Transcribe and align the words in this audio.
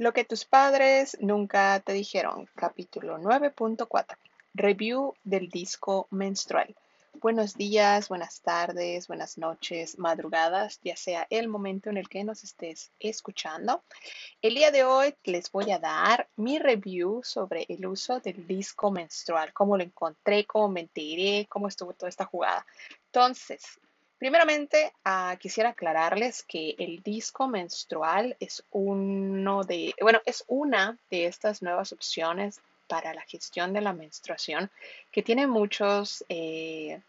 Lo 0.00 0.14
que 0.14 0.24
tus 0.24 0.46
padres 0.46 1.14
nunca 1.20 1.78
te 1.80 1.92
dijeron, 1.92 2.48
capítulo 2.54 3.18
9.4. 3.18 4.16
Review 4.54 5.12
del 5.24 5.50
disco 5.50 6.06
menstrual. 6.08 6.74
Buenos 7.20 7.52
días, 7.52 8.08
buenas 8.08 8.40
tardes, 8.40 9.08
buenas 9.08 9.36
noches, 9.36 9.98
madrugadas, 9.98 10.80
ya 10.82 10.96
sea 10.96 11.26
el 11.28 11.48
momento 11.48 11.90
en 11.90 11.98
el 11.98 12.08
que 12.08 12.24
nos 12.24 12.44
estés 12.44 12.90
escuchando. 12.98 13.82
El 14.40 14.54
día 14.54 14.70
de 14.70 14.84
hoy 14.84 15.14
les 15.24 15.52
voy 15.52 15.70
a 15.70 15.78
dar 15.78 16.28
mi 16.36 16.58
review 16.58 17.20
sobre 17.22 17.66
el 17.68 17.84
uso 17.84 18.20
del 18.20 18.46
disco 18.46 18.90
menstrual, 18.90 19.52
cómo 19.52 19.76
lo 19.76 19.82
encontré, 19.82 20.46
cómo 20.46 20.70
me 20.70 20.80
enteré, 20.80 21.46
cómo 21.50 21.68
estuvo 21.68 21.92
toda 21.92 22.08
esta 22.08 22.24
jugada. 22.24 22.64
Entonces, 23.04 23.78
Primeramente, 24.20 24.92
ah, 25.06 25.34
quisiera 25.40 25.70
aclararles 25.70 26.42
que 26.42 26.74
el 26.78 27.02
disco 27.02 27.48
menstrual 27.48 28.36
es 28.38 28.62
uno 28.70 29.64
de, 29.64 29.94
bueno, 29.98 30.20
es 30.26 30.44
una 30.46 30.98
de 31.10 31.24
estas 31.24 31.62
nuevas 31.62 31.90
opciones 31.94 32.60
para 32.86 33.14
la 33.14 33.22
gestión 33.22 33.72
de 33.72 33.80
la 33.80 33.94
menstruación 33.94 34.68
que 35.10 35.22
tiene 35.22 35.46
muchos, 35.46 36.22
eh, 36.28 37.00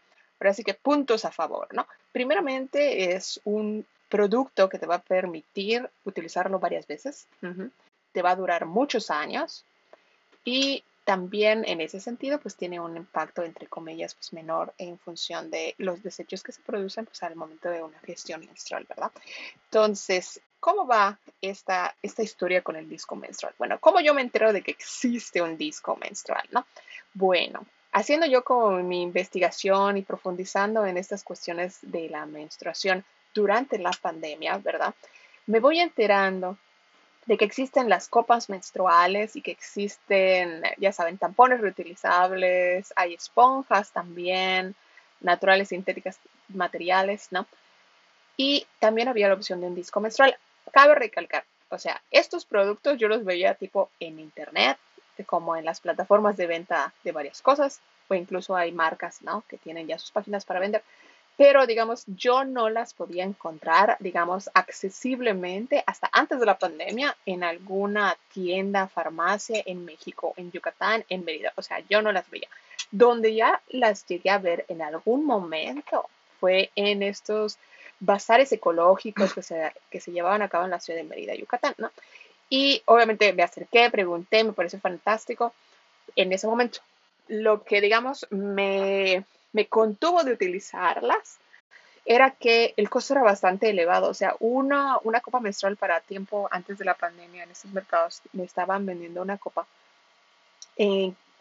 que 0.64 0.72
puntos 0.72 1.26
a 1.26 1.30
favor, 1.30 1.68
¿no? 1.74 1.86
Primeramente, 2.12 3.14
es 3.14 3.38
un 3.44 3.84
producto 4.08 4.70
que 4.70 4.78
te 4.78 4.86
va 4.86 4.94
a 4.94 5.02
permitir 5.02 5.90
utilizarlo 6.06 6.58
varias 6.58 6.86
veces, 6.86 7.26
te 8.12 8.22
va 8.22 8.30
a 8.30 8.36
durar 8.36 8.64
muchos 8.64 9.10
años 9.10 9.66
y 10.46 10.82
también 11.04 11.64
en 11.66 11.80
ese 11.80 12.00
sentido, 12.00 12.38
pues 12.38 12.56
tiene 12.56 12.78
un 12.78 12.96
impacto, 12.96 13.42
entre 13.42 13.66
comillas, 13.66 14.14
pues 14.14 14.32
menor 14.32 14.72
en 14.78 14.98
función 14.98 15.50
de 15.50 15.74
los 15.78 16.02
desechos 16.02 16.42
que 16.42 16.52
se 16.52 16.62
producen 16.62 17.06
pues 17.06 17.22
al 17.22 17.34
momento 17.34 17.70
de 17.70 17.82
una 17.82 17.98
gestión 18.00 18.40
menstrual, 18.40 18.86
¿verdad? 18.88 19.10
Entonces, 19.64 20.40
¿cómo 20.60 20.86
va 20.86 21.18
esta, 21.40 21.96
esta 22.02 22.22
historia 22.22 22.62
con 22.62 22.76
el 22.76 22.88
disco 22.88 23.16
menstrual? 23.16 23.54
Bueno, 23.58 23.80
¿cómo 23.80 24.00
yo 24.00 24.14
me 24.14 24.22
entero 24.22 24.52
de 24.52 24.62
que 24.62 24.70
existe 24.70 25.42
un 25.42 25.56
disco 25.56 25.96
menstrual, 25.96 26.46
no? 26.52 26.66
Bueno, 27.14 27.66
haciendo 27.92 28.26
yo 28.26 28.44
con 28.44 28.86
mi 28.86 29.02
investigación 29.02 29.96
y 29.96 30.02
profundizando 30.02 30.86
en 30.86 30.96
estas 30.96 31.24
cuestiones 31.24 31.78
de 31.82 32.08
la 32.08 32.26
menstruación 32.26 33.04
durante 33.34 33.78
la 33.78 33.90
pandemia, 33.90 34.58
¿verdad? 34.58 34.94
Me 35.46 35.58
voy 35.58 35.80
enterando 35.80 36.58
de 37.26 37.36
que 37.36 37.44
existen 37.44 37.88
las 37.88 38.08
copas 38.08 38.50
menstruales 38.50 39.36
y 39.36 39.42
que 39.42 39.52
existen, 39.52 40.62
ya 40.78 40.92
saben, 40.92 41.18
tampones 41.18 41.60
reutilizables, 41.60 42.92
hay 42.96 43.14
esponjas 43.14 43.92
también, 43.92 44.74
naturales, 45.20 45.68
sintéticas, 45.68 46.18
materiales, 46.48 47.28
¿no? 47.30 47.46
Y 48.36 48.66
también 48.80 49.08
había 49.08 49.28
la 49.28 49.34
opción 49.34 49.60
de 49.60 49.68
un 49.68 49.74
disco 49.74 50.00
menstrual. 50.00 50.36
Cabe 50.72 50.94
recalcar, 50.94 51.44
o 51.68 51.78
sea, 51.78 52.02
estos 52.10 52.44
productos 52.44 52.98
yo 52.98 53.08
los 53.08 53.24
veía 53.24 53.54
tipo 53.54 53.90
en 54.00 54.18
internet, 54.18 54.78
como 55.26 55.56
en 55.56 55.64
las 55.64 55.80
plataformas 55.80 56.36
de 56.36 56.46
venta 56.46 56.92
de 57.04 57.12
varias 57.12 57.42
cosas, 57.42 57.80
o 58.08 58.14
incluso 58.14 58.56
hay 58.56 58.72
marcas, 58.72 59.22
¿no? 59.22 59.44
Que 59.48 59.58
tienen 59.58 59.86
ya 59.86 59.98
sus 59.98 60.10
páginas 60.10 60.44
para 60.44 60.58
vender 60.58 60.82
pero 61.36 61.66
digamos, 61.66 62.04
yo 62.06 62.44
no 62.44 62.68
las 62.68 62.92
podía 62.94 63.24
encontrar, 63.24 63.96
digamos, 64.00 64.50
accesiblemente 64.54 65.82
hasta 65.86 66.10
antes 66.12 66.38
de 66.38 66.46
la 66.46 66.58
pandemia 66.58 67.16
en 67.24 67.42
alguna 67.42 68.16
tienda, 68.32 68.88
farmacia 68.88 69.62
en 69.64 69.84
México, 69.84 70.34
en 70.36 70.52
Yucatán, 70.52 71.04
en 71.08 71.24
Mérida. 71.24 71.52
O 71.56 71.62
sea, 71.62 71.80
yo 71.88 72.02
no 72.02 72.12
las 72.12 72.28
veía. 72.30 72.48
Donde 72.90 73.34
ya 73.34 73.62
las 73.70 74.06
llegué 74.06 74.30
a 74.30 74.38
ver 74.38 74.66
en 74.68 74.82
algún 74.82 75.24
momento 75.24 76.06
fue 76.38 76.70
en 76.76 77.02
estos 77.02 77.58
bazares 77.98 78.52
ecológicos 78.52 79.32
que 79.32 79.42
se, 79.42 79.72
que 79.90 80.00
se 80.00 80.12
llevaban 80.12 80.42
a 80.42 80.48
cabo 80.48 80.64
en 80.64 80.70
la 80.70 80.80
ciudad 80.80 80.98
de 81.00 81.08
Mérida, 81.08 81.34
Yucatán, 81.34 81.74
¿no? 81.78 81.90
Y 82.50 82.82
obviamente 82.84 83.32
me 83.32 83.42
acerqué, 83.42 83.88
pregunté, 83.90 84.44
me 84.44 84.52
pareció 84.52 84.78
fantástico 84.78 85.54
en 86.16 86.32
ese 86.32 86.46
momento. 86.46 86.80
Lo 87.28 87.62
que, 87.62 87.80
digamos, 87.80 88.26
me 88.28 89.24
me 89.52 89.66
contuvo 89.66 90.24
de 90.24 90.32
utilizarlas 90.32 91.38
era 92.04 92.32
que 92.32 92.74
el 92.76 92.90
costo 92.90 93.14
era 93.14 93.22
bastante 93.22 93.70
elevado. 93.70 94.08
O 94.08 94.14
sea, 94.14 94.34
una, 94.40 94.98
una 95.04 95.20
copa 95.20 95.40
menstrual 95.40 95.76
para 95.76 96.00
tiempo 96.00 96.48
antes 96.50 96.78
de 96.78 96.84
la 96.84 96.94
pandemia 96.94 97.44
en 97.44 97.50
estos 97.50 97.70
mercados 97.72 98.22
me 98.32 98.44
estaban 98.44 98.84
vendiendo 98.86 99.22
una 99.22 99.38
copa 99.38 99.66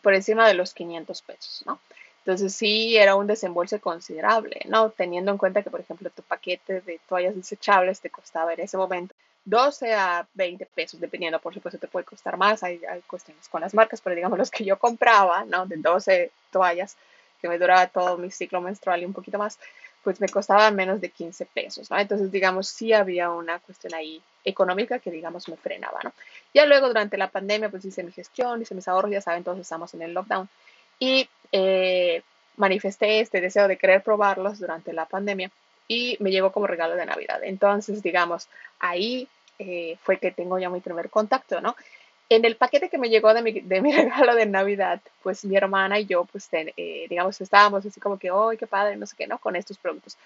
por 0.02 0.13
encima 0.13 0.47
de 0.47 0.53
los 0.53 0.74
500 0.74 1.22
pesos, 1.22 1.63
¿no? 1.66 1.80
Entonces 2.19 2.53
sí 2.53 2.97
era 2.97 3.16
un 3.16 3.25
desembolso 3.25 3.80
considerable, 3.81 4.62
¿no? 4.66 4.91
Teniendo 4.91 5.31
en 5.31 5.38
cuenta 5.38 5.64
que, 5.64 5.72
por 5.72 5.80
ejemplo, 5.80 6.09
tu 6.12 6.22
paquete 6.22 6.81
de 6.81 7.00
toallas 7.08 7.35
desechables 7.35 8.00
te 8.00 8.12
costaba 8.12 8.53
en 8.53 8.59
ese 8.59 8.78
momento 8.78 9.16
12 9.46 9.94
a 9.94 10.28
20 10.35 10.68
pesos, 10.68 11.00
dependiendo, 11.00 11.40
por 11.40 11.53
supuesto, 11.53 11.80
te 11.80 11.88
puede 11.88 12.06
costar 12.06 12.38
más, 12.38 12.62
hay, 12.62 12.80
hay 12.85 13.02
cuestiones 13.02 13.47
con 13.50 13.62
las 13.62 13.74
marcas, 13.74 14.02
pero 14.02 14.16
digamos 14.16 14.38
los 14.38 14.52
que 14.52 14.64
yo 14.64 14.78
compraba, 14.78 15.46
¿no? 15.46 15.66
De 15.66 15.78
12 15.78 16.31
toallas, 16.52 16.96
que 17.41 17.50
me 17.50 17.57
duraba 17.57 17.88
todo 17.88 18.18
mi 18.18 18.31
ciclo 18.31 18.62
menstrual 18.62 19.02
y 19.02 19.06
un 19.06 19.13
poquito 19.13 19.38
más, 19.38 19.59
pues 20.03 20.19
me 20.19 20.29
costaba 20.29 20.72
menos 20.72 21.02
de 21.02 21.09
15 21.09 21.46
pesos, 21.46 21.90
¿no? 21.91 22.00
Entonces, 22.00 22.31
digamos, 22.31 22.68
sí 22.68 22.94
había 22.94 23.29
una 23.29 23.59
cuestión 23.59 23.94
ahí 23.94 24.22
económica 24.44 25.00
que, 25.00 25.12
digamos, 25.12 25.47
me 25.47 25.57
frenaba, 25.57 26.00
¿no? 26.03 26.13
Ya 26.53 26.66
luego, 26.66 26.88
durante 26.88 27.18
la 27.18 27.29
pandemia, 27.29 27.69
pues 27.69 27.85
hice 27.85 28.03
mi 28.03 28.12
gestión, 28.12 28.62
hice 28.62 28.75
mis 28.75 28.88
ahorros, 28.88 29.12
ya 29.12 29.22
saben, 29.22 29.44
todos 29.44 29.59
estamos 29.59 29.94
en 29.94 30.02
el 30.02 30.13
lockdown. 30.13 30.50
Y 31.00 31.29
eh, 31.52 32.24
manifesté 32.57 33.19
este 33.19 33.41
deseo 33.41 33.68
de 33.68 33.78
querer 33.78 34.03
probarlos 34.03 34.59
durante 34.59 34.94
la 34.94 35.06
pandemia 35.06 35.52
y 35.88 36.18
me 36.19 36.31
llegó 36.31 36.52
como 36.52 36.68
regalo 36.68 36.96
de 36.96 37.06
Navidad. 37.06 37.44
Entonces, 37.44 38.02
digamos, 38.02 38.47
ahí 38.79 39.28
eh, 39.59 39.97
fue 40.03 40.18
que 40.18 40.31
tengo 40.31 40.58
ya 40.58 40.69
mi 40.69 40.79
primer 40.79 41.09
contacto, 41.09 41.62
¿no? 41.62 41.75
En 42.31 42.46
el 42.46 42.56
paquete 42.56 42.88
que 42.88 42.97
me 42.97 43.09
llegó 43.09 43.34
de 43.34 43.42
mi, 43.42 43.52
regalo 43.92 44.36
de 44.36 44.46
Navidad, 44.46 45.02
pues 45.22 45.44
mi 45.44 45.58
hermana 45.58 46.00
y 46.00 46.06
yo, 46.06 46.24
pues 46.24 46.47
eh, 46.53 47.06
digamos, 47.09 47.42
estábamos 47.42 47.86
así 47.86 48.00
como 48.00 48.18
que, 48.18 48.30
¡ay, 48.30 48.56
qué 48.56 48.68
padre! 48.68 48.96
No 48.96 49.06
sé 49.06 49.18
qué, 49.18 49.28
¿no? 49.28 49.38
Con 49.38 49.58
estos 49.58 49.78
productos. 49.78 50.18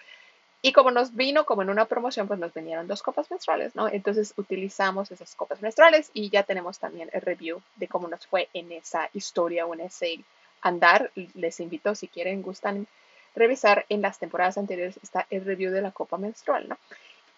Y 0.62 0.72
como 0.72 0.92
nos 0.92 1.16
vino 1.16 1.48
como 1.48 1.64
en 1.64 1.72
una 1.72 1.86
promoción, 1.86 2.28
pues 2.28 2.40
nos 2.40 2.54
vinieron 2.54 2.88
dos 2.88 3.02
copas 3.02 3.32
menstruales, 3.32 3.74
¿no? 3.76 3.88
Entonces 3.88 4.36
utilizamos 4.38 5.10
esas 5.10 5.34
copas 5.34 5.64
menstruales 5.64 6.12
y 6.14 6.30
ya 6.30 6.44
tenemos 6.44 6.78
también 6.78 7.10
el 7.12 7.22
review 7.22 7.60
de 7.76 7.88
cómo 7.88 8.08
nos 8.08 8.28
fue 8.28 8.50
en 8.54 8.72
esa 8.72 9.10
historia 9.14 9.66
o 9.66 9.74
en 9.74 9.82
ese 9.82 10.20
andar. 10.62 11.10
Les 11.34 11.60
invito, 11.60 11.96
si 11.96 12.08
quieren, 12.08 12.44
gustan 12.44 12.86
revisar 13.36 13.88
en 13.90 14.04
las 14.04 14.20
temporadas 14.20 14.60
anteriores 14.60 15.00
está 15.02 15.26
el 15.32 15.44
review 15.44 15.72
de 15.72 15.82
la 15.82 15.92
copa 15.92 16.18
menstrual, 16.18 16.70
¿no? 16.70 16.78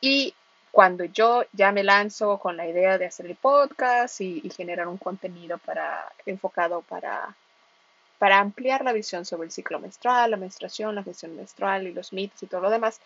Y 0.01 0.33
cuando 0.77 1.05
yo 1.05 1.43
ya 1.53 1.71
me 1.71 1.83
lanzo 1.83 2.37
con 2.37 2.55
la 2.55 2.67
idea 2.67 2.99
de 2.99 3.07
hacer 3.07 3.25
el 3.25 3.35
podcast 3.35 4.21
y, 4.21 4.47
generar 4.55 4.87
un 4.87 4.99
contenido 4.99 5.57
para, 5.57 6.05
enfocado 6.27 6.83
para, 6.83 7.35
para 8.19 8.37
ampliar 8.37 8.83
la 8.83 8.93
visión 8.93 9.25
sobre 9.25 9.47
el 9.47 9.51
ciclo 9.51 9.79
menstrual, 9.79 10.29
la 10.29 10.37
menstruación, 10.37 10.93
la 10.93 11.01
gestión 11.01 11.35
menstrual 11.35 11.87
y 11.87 11.93
los 11.93 12.13
mitos 12.13 12.43
y 12.43 12.45
todo 12.45 12.61
lo 12.61 12.69
demás, 12.69 13.01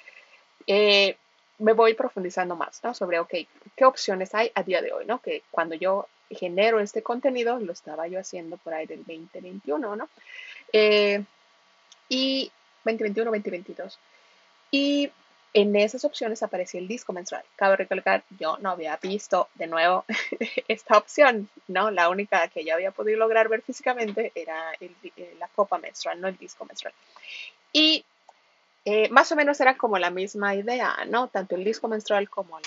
eh, 0.68 1.16
me 1.60 1.72
voy 1.72 1.94
profundizando 1.94 2.58
más, 2.58 2.84
¿no? 2.84 2.94
Sobre, 2.94 3.20
ok, 3.20 3.36
¿qué 3.78 3.86
opciones 3.86 4.36
hay 4.36 4.52
a 4.54 4.64
día 4.64 4.82
de 4.82 4.92
hoy, 4.92 5.06
¿no? 5.06 5.22
Que 5.22 5.44
cuando 5.50 5.74
yo 5.76 6.10
genero 6.30 6.82
este 6.82 7.02
contenido, 7.02 7.58
lo 7.58 7.72
estaba 7.72 8.06
yo 8.06 8.20
haciendo 8.20 8.58
por 8.58 8.74
ahí 8.74 8.86
del 8.86 9.06
2021, 9.06 9.96
¿no? 9.96 10.10
Eh, 10.74 11.24
y 12.10 12.52
2021, 12.84 13.32
2022. 13.32 13.98
Y 14.72 15.10
en 15.54 15.76
esas 15.76 16.06
opciones 16.06 16.44
aparecía 16.44 16.80
el 16.80 16.88
disco 16.88 17.12
menstrual. 17.12 17.44
Cabe 17.56 17.76
recalcar, 17.76 18.24
yo 18.40 18.58
no 18.60 18.72
había 18.72 18.98
visto 18.98 19.50
de 19.56 19.68
nuevo 19.68 20.06
esta 20.68 20.98
opción, 20.98 21.50
¿no? 21.68 21.92
La 21.92 22.10
única 22.10 22.48
que 22.48 22.64
yo 22.64 22.74
había 22.74 22.92
podido 22.92 23.18
lograr 23.18 23.50
ver 23.50 23.62
físicamente 23.62 24.32
era 24.34 24.72
eh, 24.80 25.36
la 25.40 25.48
copa 25.50 25.78
menstrual, 25.78 26.22
no 26.22 26.28
el 26.28 26.38
disco 26.38 26.66
menstrual. 26.66 26.94
Y 27.74 28.06
eh, 28.86 29.10
más 29.10 29.32
o 29.32 29.36
menos 29.36 29.60
era 29.60 29.78
como 29.78 29.98
la 30.00 30.10
misma 30.10 30.56
idea, 30.56 30.98
¿no? 31.08 31.28
Tanto 31.28 31.56
el 31.56 31.64
disco 31.64 31.88
menstrual 31.88 32.30
como 32.30 32.60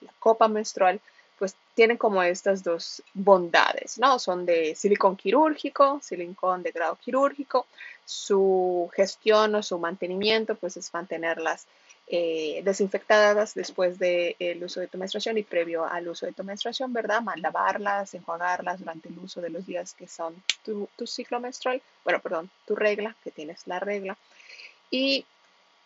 la 0.00 0.12
copa 0.18 0.48
menstrual, 0.48 1.00
pues 1.38 1.54
tienen 1.74 1.96
como 1.96 2.22
estas 2.22 2.62
dos 2.62 3.02
bondades, 3.14 3.98
¿no? 3.98 4.18
Son 4.18 4.44
de 4.44 4.74
silicón 4.74 5.16
quirúrgico, 5.16 6.00
silicón 6.02 6.62
de 6.62 6.72
grado 6.72 6.96
quirúrgico. 6.96 7.66
Su 8.04 8.90
gestión 8.94 9.54
o 9.54 9.62
su 9.62 9.78
mantenimiento, 9.78 10.56
pues 10.56 10.76
es 10.76 10.92
mantenerlas 10.92 11.66
eh, 12.12 12.60
desinfectadas 12.64 13.54
después 13.54 13.98
del 14.00 14.64
uso 14.64 14.80
de 14.80 14.88
tu 14.88 14.98
menstruación 14.98 15.38
y 15.38 15.44
previo 15.44 15.84
al 15.86 16.08
uso 16.08 16.26
de 16.26 16.32
tu 16.32 16.42
menstruación, 16.42 16.92
¿verdad? 16.92 17.22
Lavarlas, 17.36 18.14
enjuagarlas 18.14 18.80
durante 18.80 19.08
el 19.08 19.18
uso 19.20 19.40
de 19.40 19.50
los 19.50 19.64
días 19.64 19.94
que 19.94 20.08
son 20.08 20.34
tu, 20.64 20.88
tu 20.96 21.06
ciclo 21.06 21.38
menstrual, 21.38 21.80
bueno, 22.04 22.18
perdón, 22.20 22.50
tu 22.66 22.74
regla, 22.74 23.14
que 23.22 23.30
tienes 23.30 23.64
la 23.68 23.78
regla. 23.78 24.16
Y 24.90 25.24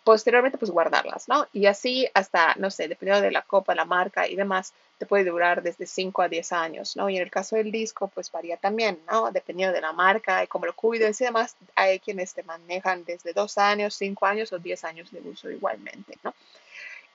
posteriormente 0.05 0.59
pues 0.59 0.71
guardarlas, 0.71 1.29
¿no? 1.29 1.49
Y 1.53 1.67
así 1.67 2.07
hasta, 2.13 2.55
no 2.57 2.71
sé, 2.71 2.89
dependiendo 2.89 3.23
de 3.23 3.31
la 3.31 3.43
copa, 3.43 3.75
la 3.75 3.87
marca 3.87 4.29
y 4.29 4.37
demás, 4.37 4.75
te 4.99 5.07
puede 5.07 5.25
durar 5.25 5.63
desde 5.63 5.87
5 5.87 6.23
a 6.23 6.29
10 6.29 6.53
años, 6.53 6.95
¿no? 6.95 7.09
Y 7.09 7.17
en 7.17 7.23
el 7.23 7.31
caso 7.31 7.57
del 7.57 7.73
disco 7.73 8.09
pues 8.09 8.31
varía 8.31 8.59
también, 8.59 9.01
¿no? 9.11 9.31
Dependiendo 9.33 9.75
de 9.75 9.81
la 9.81 9.93
marca 9.93 10.45
y 10.45 10.47
cómo 10.47 10.67
lo 10.67 10.77
cuides 10.77 11.21
y 11.21 11.25
demás, 11.25 11.57
hay 11.75 11.99
quienes 12.01 12.35
te 12.35 12.43
manejan 12.43 13.05
desde 13.05 13.33
2 13.33 13.59
años, 13.59 13.95
5 13.95 14.27
años 14.27 14.53
o 14.53 14.59
10 14.59 14.85
años 14.85 15.11
de 15.11 15.21
uso 15.21 15.51
igualmente, 15.51 16.19
¿no? 16.23 16.35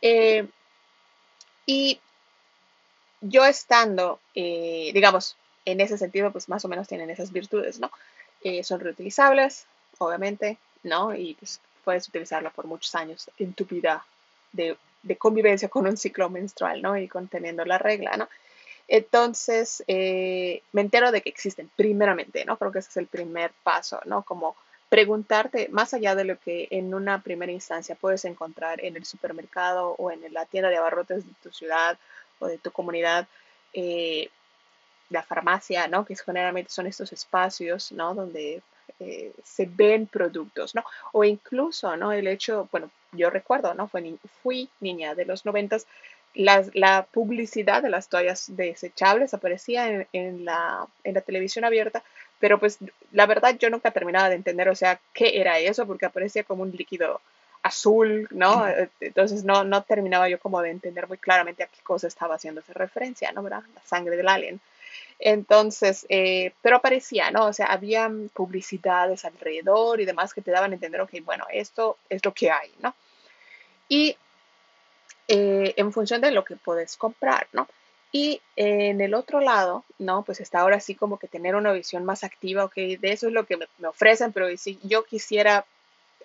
Eh, 0.01 0.47
y 1.67 1.99
yo 3.21 3.45
estando, 3.45 4.19
eh, 4.33 4.91
digamos, 4.93 5.35
en 5.65 5.81
ese 5.81 5.97
sentido, 5.97 6.31
pues 6.31 6.49
más 6.49 6.65
o 6.65 6.67
menos 6.67 6.87
tienen 6.87 7.11
esas 7.11 7.31
virtudes, 7.31 7.79
¿no? 7.79 7.91
Eh, 8.43 8.63
son 8.63 8.79
reutilizables, 8.79 9.67
obviamente, 9.99 10.57
¿no? 10.83 11.13
Y 11.13 11.35
pues 11.35 11.59
puedes 11.89 12.07
utilizarla 12.07 12.51
por 12.51 12.67
muchos 12.67 12.93
años 12.93 13.31
en 13.39 13.51
tu 13.53 13.65
vida 13.65 14.05
de, 14.51 14.77
convivencia 15.17 15.69
con 15.69 15.87
un 15.87 15.97
ciclo 15.97 16.29
menstrual, 16.29 16.83
¿no? 16.83 16.95
Y 16.95 17.07
conteniendo 17.07 17.65
la 17.65 17.79
regla, 17.79 18.15
¿no? 18.15 18.29
Entonces, 18.87 19.83
eh, 19.87 20.61
me 20.71 20.81
entero 20.81 21.11
de 21.11 21.21
que 21.23 21.29
existen, 21.29 21.67
primeramente, 21.75 22.45
¿no? 22.45 22.57
Creo 22.57 22.71
que 22.71 22.77
ese 22.77 22.89
es 22.89 22.97
el 22.97 23.07
primer 23.07 23.53
paso, 23.63 23.99
¿no? 24.05 24.21
Como 24.21 24.55
preguntarte, 24.87 25.67
más 25.71 25.95
allá 25.95 26.13
de 26.13 26.25
lo 26.25 26.37
que 26.37 26.67
en 26.69 26.93
una 26.93 27.23
primera 27.23 27.51
instancia 27.51 27.95
puedes 27.95 28.23
encontrar 28.23 28.85
en 28.85 28.95
el 28.95 29.05
supermercado 29.05 29.95
o 29.97 30.11
en 30.11 30.21
la 30.31 30.45
tienda 30.45 30.69
de 30.69 30.77
abarrotes 30.77 31.25
de 31.25 31.33
tu 31.41 31.51
ciudad 31.51 31.97
o 32.37 32.45
de 32.45 32.59
tu 32.59 32.69
comunidad, 32.69 33.27
eh, 33.73 34.29
la 35.09 35.23
farmacia, 35.23 35.87
¿no? 35.87 36.05
Que 36.05 36.15
generalmente 36.15 36.69
son 36.69 36.85
estos 36.85 37.11
espacios, 37.13 37.91
¿no? 37.91 38.13
Donde 38.13 38.61
eh, 38.99 39.33
se 39.43 39.65
ven 39.65 40.07
productos, 40.07 40.75
¿no? 40.75 40.83
O 41.11 41.23
incluso, 41.23 41.95
¿no? 41.95 42.11
El 42.11 42.27
hecho, 42.27 42.67
bueno, 42.71 42.89
yo 43.11 43.29
recuerdo, 43.29 43.73
¿no? 43.73 43.87
Fui, 43.87 44.19
fui 44.43 44.69
niña 44.79 45.15
de 45.15 45.25
los 45.25 45.45
noventas, 45.45 45.87
la 46.35 47.07
publicidad 47.11 47.81
de 47.81 47.89
las 47.89 48.07
toallas 48.07 48.55
desechables 48.55 49.33
aparecía 49.33 50.05
en, 50.13 50.45
la, 50.45 50.87
en 51.03 51.15
la 51.15 51.21
televisión 51.21 51.65
abierta, 51.65 52.03
pero 52.39 52.59
pues 52.59 52.77
la 53.11 53.25
verdad 53.25 53.57
yo 53.57 53.69
nunca 53.69 53.91
terminaba 53.91 54.29
de 54.29 54.35
entender, 54.35 54.69
o 54.69 54.75
sea, 54.75 54.99
qué 55.13 55.41
era 55.41 55.59
eso, 55.59 55.85
porque 55.87 56.05
aparecía 56.05 56.43
como 56.43 56.63
un 56.63 56.71
líquido 56.71 57.19
azul, 57.63 58.27
¿no? 58.31 58.65
Entonces 58.99 59.43
no, 59.43 59.63
no 59.63 59.83
terminaba 59.83 60.29
yo 60.29 60.39
como 60.39 60.61
de 60.61 60.69
entender 60.69 61.07
muy 61.07 61.17
claramente 61.17 61.63
a 61.63 61.67
qué 61.67 61.81
cosa 61.83 62.07
estaba 62.07 62.35
haciéndose 62.35 62.73
referencia, 62.73 63.31
¿no? 63.31 63.43
¿Verdad? 63.43 63.63
La 63.75 63.81
sangre 63.83 64.15
del 64.15 64.29
alien. 64.29 64.61
Entonces, 65.19 66.05
eh, 66.09 66.53
pero 66.61 66.77
aparecía, 66.77 67.29
¿no? 67.31 67.47
O 67.47 67.53
sea, 67.53 67.67
había 67.67 68.09
publicidades 68.33 69.25
alrededor 69.25 69.99
y 69.99 70.05
demás 70.05 70.33
que 70.33 70.41
te 70.41 70.51
daban 70.51 70.71
a 70.71 70.75
entender, 70.75 71.01
ok, 71.01 71.11
bueno, 71.23 71.45
esto 71.51 71.97
es 72.09 72.23
lo 72.23 72.33
que 72.33 72.49
hay, 72.51 72.71
¿no? 72.79 72.95
Y 73.89 74.15
eh, 75.27 75.73
en 75.77 75.91
función 75.91 76.21
de 76.21 76.31
lo 76.31 76.45
que 76.45 76.55
puedes 76.55 76.95
comprar, 76.95 77.47
¿no? 77.51 77.67
Y 78.11 78.41
en 78.55 79.01
el 79.01 79.13
otro 79.13 79.41
lado, 79.41 79.83
¿no? 79.99 80.23
Pues 80.23 80.39
está 80.39 80.61
ahora 80.61 80.79
sí 80.79 80.95
como 80.95 81.19
que 81.19 81.27
tener 81.27 81.55
una 81.55 81.73
visión 81.73 82.05
más 82.05 82.23
activa, 82.23 82.63
ok, 82.65 82.75
de 82.75 83.11
eso 83.11 83.27
es 83.27 83.33
lo 83.33 83.45
que 83.45 83.57
me, 83.57 83.67
ofrecen, 83.87 84.31
pero 84.33 84.47
si 84.57 84.79
yo 84.83 85.03
quisiera 85.03 85.65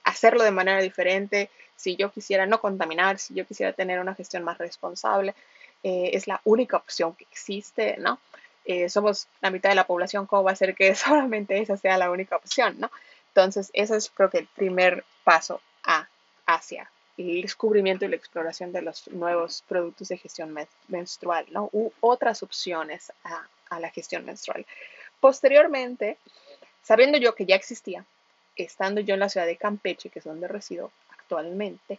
hacerlo 0.05 0.45
de 0.45 0.51
manera 0.53 0.81
diferente, 0.81 1.51
si 1.77 1.97
yo 1.97 2.11
quisiera 2.13 2.47
no 2.47 2.61
contaminar, 2.61 3.19
si 3.19 3.35
yo 3.35 3.45
quisiera 3.45 3.73
tener 3.73 4.01
una 4.01 4.15
gestión 4.15 4.45
más 4.45 4.57
responsable, 4.59 5.35
eh, 5.83 6.11
es 6.15 6.27
la 6.27 6.41
única 6.45 6.79
opción 6.79 7.15
que 7.15 7.27
existe, 7.31 7.97
¿no? 7.99 8.19
Eh, 8.65 8.89
somos 8.89 9.29
la 9.41 9.51
mitad 9.51 9.69
de 9.69 9.75
la 9.75 9.87
población, 9.87 10.27
¿cómo 10.27 10.45
va 10.45 10.53
a 10.53 10.57
ser 10.57 10.75
que 10.75 10.95
solamente 10.95 11.59
esa 11.59 11.77
sea 11.77 11.99
la 11.99 12.11
única 12.11 12.37
opción, 12.37 12.77
¿no? 12.79 12.91
Entonces, 13.29 13.71
ese 13.73 13.97
es 13.97 14.11
creo 14.11 14.31
que 14.31 14.39
el 14.39 14.47
primer 14.47 15.05
paso 15.25 15.61
a, 15.83 16.09
hacia 16.47 16.91
el 17.17 17.43
descubrimiento 17.43 18.05
y 18.05 18.09
la 18.09 18.17
exploración 18.17 18.73
de 18.73 18.83
los 18.83 19.09
nuevos 19.09 19.63
productos 19.69 20.09
de 20.09 20.19
gestión 20.19 20.57
menstrual, 20.89 21.47
¿no? 21.51 21.69
U 21.73 21.93
otras 22.01 22.43
opciones 22.43 23.13
a, 23.25 23.47
a 23.71 23.81
la 23.81 23.91
gestión 23.91 24.25
menstrual. 24.25 24.67
Posteriormente, 25.21 26.19
sabiendo 26.83 27.19
yo 27.19 27.35
que 27.35 27.47
ya 27.47 27.57
existía, 27.57 28.05
estando 28.57 29.01
yo 29.01 29.15
en 29.15 29.21
la 29.21 29.29
ciudad 29.29 29.47
de 29.47 29.57
Campeche, 29.57 30.11
que 30.11 30.21
es 30.21 30.25
donde 30.25 30.49
resido 30.49 30.91
actualmente, 31.11 31.99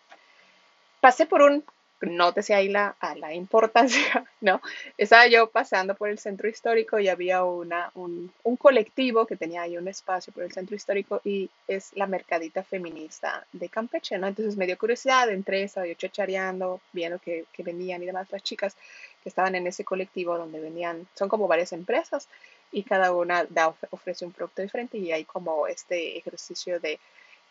pasé 1.02 1.26
por 1.26 1.42
un 1.42 1.64
nótese 2.02 2.54
ahí 2.54 2.68
la, 2.68 2.96
a 3.00 3.16
la 3.16 3.34
importancia, 3.34 4.26
¿no? 4.42 4.62
Estaba 4.98 5.28
yo 5.28 5.50
pasando 5.50 5.96
por 5.96 6.10
el 6.10 6.20
centro 6.20 6.48
histórico 6.48 7.00
y 7.00 7.08
había 7.08 7.44
una, 7.44 7.92
un, 7.96 8.32
un, 8.44 8.58
colectivo 8.58 9.26
que 9.26 9.36
tenía 9.36 9.64
ahí 9.64 9.78
un 9.78 9.88
espacio 9.88 10.34
por 10.34 10.44
el 10.44 10.52
centro 10.52 10.76
histórico 10.76 11.22
y 11.24 11.50
es 11.68 11.92
la 11.96 12.08
mercadita 12.08 12.64
feminista 12.64 13.46
de 13.54 13.70
Campeche, 13.70 14.18
¿no? 14.18 14.28
Entonces 14.28 14.58
me 14.58 14.66
dio 14.66 14.78
curiosidad, 14.78 15.30
entré, 15.30 15.64
estaba 15.64 15.88
yo 15.88 15.94
chachareando, 15.94 16.82
viendo 16.92 17.20
que, 17.20 17.46
que 17.54 17.64
vendían 17.64 18.04
y 18.04 18.06
demás 18.06 18.28
las 18.32 18.44
chicas 18.44 18.76
que 19.24 19.30
estaban 19.30 19.56
en 19.56 19.66
ese 19.68 19.84
colectivo 19.84 20.38
donde 20.38 20.60
venían, 20.60 21.08
son 21.16 21.30
como 21.30 21.48
varias 21.48 21.74
empresas 21.74 22.28
y 22.72 22.84
cada 22.84 23.14
una 23.14 23.46
da, 23.46 23.74
ofrece 23.90 24.26
un 24.26 24.32
producto 24.32 24.62
diferente 24.62 24.98
y 24.98 25.12
hay 25.12 25.24
como 25.24 25.66
este 25.68 26.18
ejercicio 26.18 26.80
de 26.80 27.00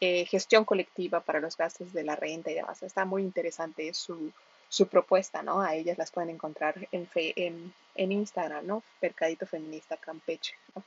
eh, 0.07 0.27
gestión 0.27 0.67
colectiva 0.67 1.21
para 1.21 1.41
los 1.41 1.57
gastos 1.57 1.95
de 1.95 2.05
la 2.05 2.15
renta 2.15 2.51
y 2.51 2.55
demás. 2.55 2.83
Está 2.83 3.07
muy 3.07 3.23
interesante 3.23 3.95
su, 3.95 4.33
su 4.69 4.87
propuesta, 4.87 5.43
¿no? 5.43 5.63
A 5.63 5.75
ellas 5.75 5.97
las 5.97 6.11
pueden 6.11 6.29
encontrar 6.29 6.75
en, 6.93 7.09
en, 7.15 7.73
en 7.95 8.13
Instagram, 8.13 8.67
¿no? 8.67 8.83
Mercadito 9.01 9.47
Feminista 9.47 9.97
Campeche, 9.97 10.57
¿no? 10.75 10.83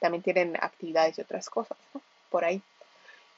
También 0.00 0.22
tienen 0.22 0.54
actividades 0.60 1.16
y 1.16 1.22
otras 1.22 1.48
cosas, 1.48 1.78
¿no? 1.94 2.02
Por 2.28 2.44
ahí. 2.44 2.60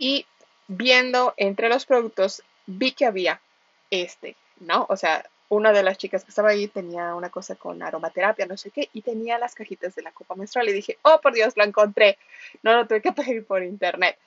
Y 0.00 0.26
viendo 0.66 1.32
entre 1.36 1.68
los 1.68 1.86
productos, 1.86 2.42
vi 2.66 2.90
que 2.90 3.06
había 3.06 3.40
este, 3.88 4.34
¿no? 4.58 4.86
O 4.88 4.96
sea, 4.96 5.24
una 5.48 5.70
de 5.72 5.84
las 5.84 5.96
chicas 5.96 6.24
que 6.24 6.30
estaba 6.30 6.50
ahí 6.50 6.66
tenía 6.66 7.14
una 7.14 7.30
cosa 7.30 7.54
con 7.54 7.80
aromaterapia, 7.84 8.46
no 8.46 8.56
sé 8.56 8.72
qué, 8.72 8.88
y 8.92 9.02
tenía 9.02 9.38
las 9.38 9.54
cajitas 9.54 9.94
de 9.94 10.02
la 10.02 10.10
copa 10.10 10.34
menstrual 10.34 10.68
y 10.68 10.72
dije, 10.72 10.98
oh, 11.02 11.20
por 11.20 11.34
Dios, 11.34 11.56
lo 11.56 11.62
encontré. 11.62 12.18
No 12.64 12.74
lo 12.74 12.88
tuve 12.88 13.00
que 13.00 13.12
pedir 13.20 13.46
por 13.46 13.62
internet. 13.62 14.18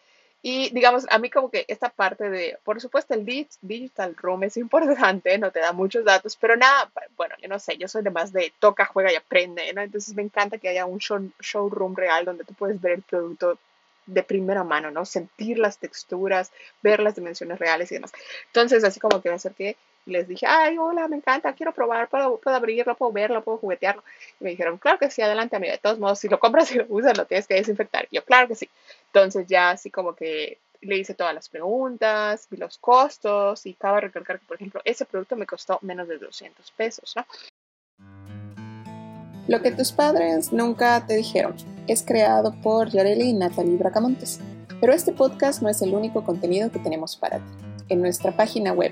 Y 0.45 0.71
digamos, 0.71 1.05
a 1.09 1.19
mí 1.19 1.29
como 1.29 1.49
que 1.49 1.63
esta 1.69 1.87
parte 1.87 2.29
de, 2.29 2.59
por 2.65 2.81
supuesto, 2.81 3.13
el 3.13 3.25
digital 3.25 4.13
room 4.17 4.43
es 4.43 4.57
importante, 4.57 5.37
no 5.37 5.51
te 5.51 5.61
da 5.61 5.71
muchos 5.71 6.03
datos, 6.03 6.35
pero 6.35 6.57
nada, 6.57 6.91
bueno, 7.15 7.33
yo 7.41 7.47
no 7.47 7.59
sé, 7.59 7.77
yo 7.77 7.87
soy 7.87 8.03
de 8.03 8.09
más 8.11 8.33
de 8.33 8.51
toca, 8.59 8.85
juega 8.85 9.13
y 9.13 9.15
aprende, 9.15 9.71
¿no? 9.73 9.81
Entonces 9.81 10.13
me 10.13 10.21
encanta 10.21 10.57
que 10.57 10.67
haya 10.67 10.85
un 10.85 10.99
show, 10.99 11.31
showroom 11.39 11.95
real 11.95 12.25
donde 12.25 12.43
tú 12.43 12.53
puedes 12.55 12.81
ver 12.81 12.91
el 12.91 13.03
producto 13.03 13.57
de 14.05 14.23
primera 14.23 14.63
mano, 14.63 14.91
¿no? 14.91 15.05
Sentir 15.05 15.57
las 15.59 15.77
texturas, 15.77 16.51
ver 16.81 16.99
las 16.99 17.15
dimensiones 17.15 17.59
reales 17.59 17.91
y 17.91 17.95
demás. 17.95 18.11
Entonces, 18.47 18.83
así 18.83 18.99
como 18.99 19.21
que 19.21 19.29
me 19.29 19.35
acerqué 19.35 19.77
y 20.05 20.11
les 20.11 20.27
dije, 20.27 20.45
ay, 20.47 20.77
hola, 20.77 21.07
me 21.07 21.17
encanta, 21.17 21.53
quiero 21.53 21.73
probar, 21.73 22.09
puedo, 22.09 22.37
puedo 22.37 22.55
abrirlo, 22.55 22.95
puedo 22.95 23.11
verlo, 23.11 23.43
puedo 23.43 23.57
juguetearlo. 23.57 24.03
Y 24.39 24.43
me 24.43 24.49
dijeron, 24.51 24.77
claro 24.77 24.99
que 24.99 25.09
sí, 25.09 25.21
adelante, 25.21 25.55
amiga. 25.55 25.73
De 25.73 25.79
todos 25.79 25.99
modos, 25.99 26.19
si 26.19 26.27
lo 26.27 26.39
compras 26.39 26.71
y 26.71 26.79
lo 26.79 26.85
usas, 26.89 27.17
lo 27.17 27.25
tienes 27.25 27.47
que 27.47 27.55
desinfectar. 27.55 28.07
Y 28.11 28.17
yo, 28.17 28.25
claro 28.25 28.47
que 28.47 28.55
sí. 28.55 28.69
Entonces 29.07 29.47
ya 29.47 29.71
así 29.71 29.89
como 29.89 30.13
que 30.15 30.57
le 30.81 30.97
hice 30.97 31.13
todas 31.13 31.33
las 31.33 31.47
preguntas, 31.47 32.47
vi 32.49 32.57
los 32.57 32.77
costos 32.77 33.65
y 33.65 33.73
cabe 33.73 34.01
recalcar 34.01 34.39
que, 34.39 34.45
por 34.45 34.57
ejemplo, 34.57 34.81
ese 34.83 35.05
producto 35.05 35.37
me 35.37 35.45
costó 35.45 35.79
menos 35.81 36.09
de 36.09 36.17
200 36.17 36.71
pesos, 36.71 37.13
¿no? 37.15 37.25
Lo 39.47 39.61
que 39.61 39.71
tus 39.71 39.91
padres 39.91 40.51
nunca 40.51 41.05
te 41.05 41.15
dijeron 41.15 41.55
es 41.87 42.03
creado 42.03 42.53
por 42.61 42.89
Yareli 42.89 43.29
y 43.29 43.33
Natalie 43.33 43.77
Bracamontes. 43.77 44.39
Pero 44.79 44.93
este 44.93 45.13
podcast 45.13 45.61
no 45.61 45.69
es 45.69 45.81
el 45.81 45.93
único 45.93 46.23
contenido 46.23 46.71
que 46.71 46.79
tenemos 46.79 47.15
para 47.15 47.37
ti. 47.37 47.51
En 47.89 48.01
nuestra 48.01 48.35
página 48.35 48.73
web 48.73 48.91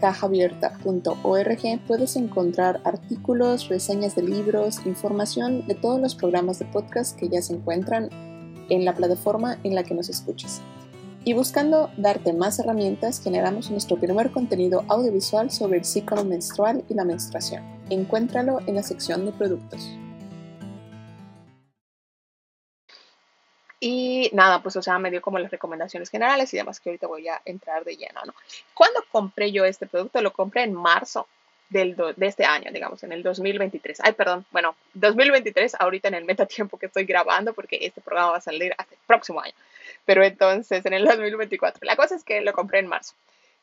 cajaabierta.org 0.00 1.80
puedes 1.86 2.16
encontrar 2.16 2.80
artículos, 2.84 3.68
reseñas 3.68 4.16
de 4.16 4.22
libros, 4.22 4.84
información 4.84 5.66
de 5.68 5.76
todos 5.76 6.00
los 6.00 6.16
programas 6.16 6.58
de 6.58 6.64
podcast 6.64 7.16
que 7.16 7.28
ya 7.28 7.40
se 7.40 7.54
encuentran 7.54 8.08
en 8.68 8.84
la 8.84 8.94
plataforma 8.94 9.58
en 9.62 9.76
la 9.76 9.84
que 9.84 9.94
nos 9.94 10.08
escuches. 10.08 10.60
Y 11.24 11.34
buscando 11.34 11.88
darte 11.96 12.32
más 12.32 12.58
herramientas, 12.58 13.22
generamos 13.22 13.70
nuestro 13.70 13.96
primer 13.96 14.32
contenido 14.32 14.84
audiovisual 14.88 15.52
sobre 15.52 15.78
el 15.78 15.84
ciclo 15.84 16.24
menstrual 16.24 16.84
y 16.88 16.94
la 16.94 17.04
menstruación. 17.04 17.62
Encuéntralo 17.90 18.58
en 18.66 18.74
la 18.74 18.82
sección 18.82 19.24
de 19.24 19.30
productos. 19.30 19.88
Y 24.22 24.30
nada, 24.32 24.62
pues 24.62 24.76
o 24.76 24.82
sea, 24.82 25.00
me 25.00 25.10
dio 25.10 25.20
como 25.20 25.40
las 25.40 25.50
recomendaciones 25.50 26.08
generales 26.08 26.54
y 26.54 26.56
demás 26.56 26.78
que 26.78 26.90
ahorita 26.90 27.08
voy 27.08 27.26
a 27.26 27.42
entrar 27.44 27.82
de 27.84 27.96
lleno, 27.96 28.20
¿no? 28.24 28.34
Cuando 28.72 29.04
compré 29.10 29.50
yo 29.50 29.64
este 29.64 29.86
producto? 29.86 30.22
Lo 30.22 30.32
compré 30.32 30.62
en 30.62 30.74
marzo 30.74 31.26
del 31.70 31.96
de 31.96 32.26
este 32.26 32.44
año, 32.44 32.70
digamos, 32.70 33.02
en 33.02 33.10
el 33.10 33.24
2023. 33.24 33.98
Ay, 34.04 34.12
perdón, 34.12 34.46
bueno, 34.52 34.76
2023, 34.94 35.74
ahorita 35.76 36.06
en 36.06 36.14
el 36.14 36.24
metatiempo 36.24 36.78
que 36.78 36.86
estoy 36.86 37.04
grabando, 37.04 37.52
porque 37.52 37.78
este 37.80 38.00
programa 38.00 38.30
va 38.30 38.36
a 38.36 38.40
salir 38.40 38.72
hasta 38.78 38.94
el 38.94 39.00
próximo 39.08 39.40
año. 39.40 39.54
Pero 40.04 40.22
entonces, 40.22 40.86
en 40.86 40.92
el 40.92 41.04
2024. 41.04 41.80
La 41.84 41.96
cosa 41.96 42.14
es 42.14 42.22
que 42.22 42.42
lo 42.42 42.52
compré 42.52 42.78
en 42.78 42.86
marzo. 42.86 43.14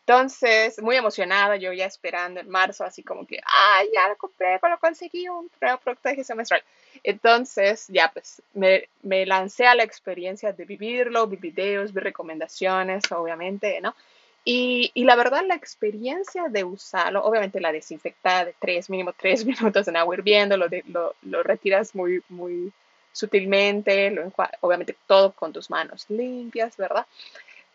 Entonces, 0.09 0.81
muy 0.81 0.95
emocionada, 0.95 1.55
yo 1.57 1.71
ya 1.71 1.85
esperando 1.85 2.39
en 2.39 2.49
marzo, 2.49 2.83
así 2.83 3.03
como 3.03 3.27
que, 3.27 3.39
ay, 3.45 3.89
ya 3.93 4.09
lo 4.09 4.17
compré, 4.17 4.59
lo 4.59 4.79
conseguí, 4.79 5.29
un 5.29 5.51
producto 5.59 6.09
de 6.09 6.15
gestión 6.15 6.37
menstrual. 6.37 6.63
Entonces, 7.03 7.85
ya 7.89 8.09
pues, 8.11 8.41
me, 8.55 8.89
me 9.03 9.27
lancé 9.27 9.67
a 9.67 9.75
la 9.75 9.83
experiencia 9.83 10.51
de 10.51 10.65
vivirlo, 10.65 11.27
vi 11.27 11.35
videos, 11.35 11.93
vi 11.93 11.99
recomendaciones, 11.99 13.03
obviamente, 13.11 13.79
¿no? 13.81 13.95
Y, 14.43 14.89
y, 14.95 15.03
la 15.03 15.15
verdad, 15.15 15.43
la 15.45 15.53
experiencia 15.53 16.47
de 16.49 16.63
usarlo, 16.63 17.23
obviamente 17.23 17.59
la 17.61 17.71
desinfectada 17.71 18.45
de 18.45 18.55
tres, 18.57 18.89
mínimo 18.89 19.13
tres 19.13 19.45
minutos 19.45 19.87
en 19.87 19.95
agua 19.95 20.15
hirviendo, 20.15 20.57
lo, 20.57 20.69
de, 20.69 20.83
lo, 20.87 21.13
lo 21.21 21.43
retiras 21.43 21.93
muy, 21.93 22.23
muy 22.29 22.73
sutilmente, 23.11 24.09
lo 24.09 24.31
obviamente 24.61 24.95
todo 25.05 25.33
con 25.33 25.53
tus 25.53 25.69
manos 25.69 26.05
limpias, 26.09 26.77
¿verdad? 26.77 27.05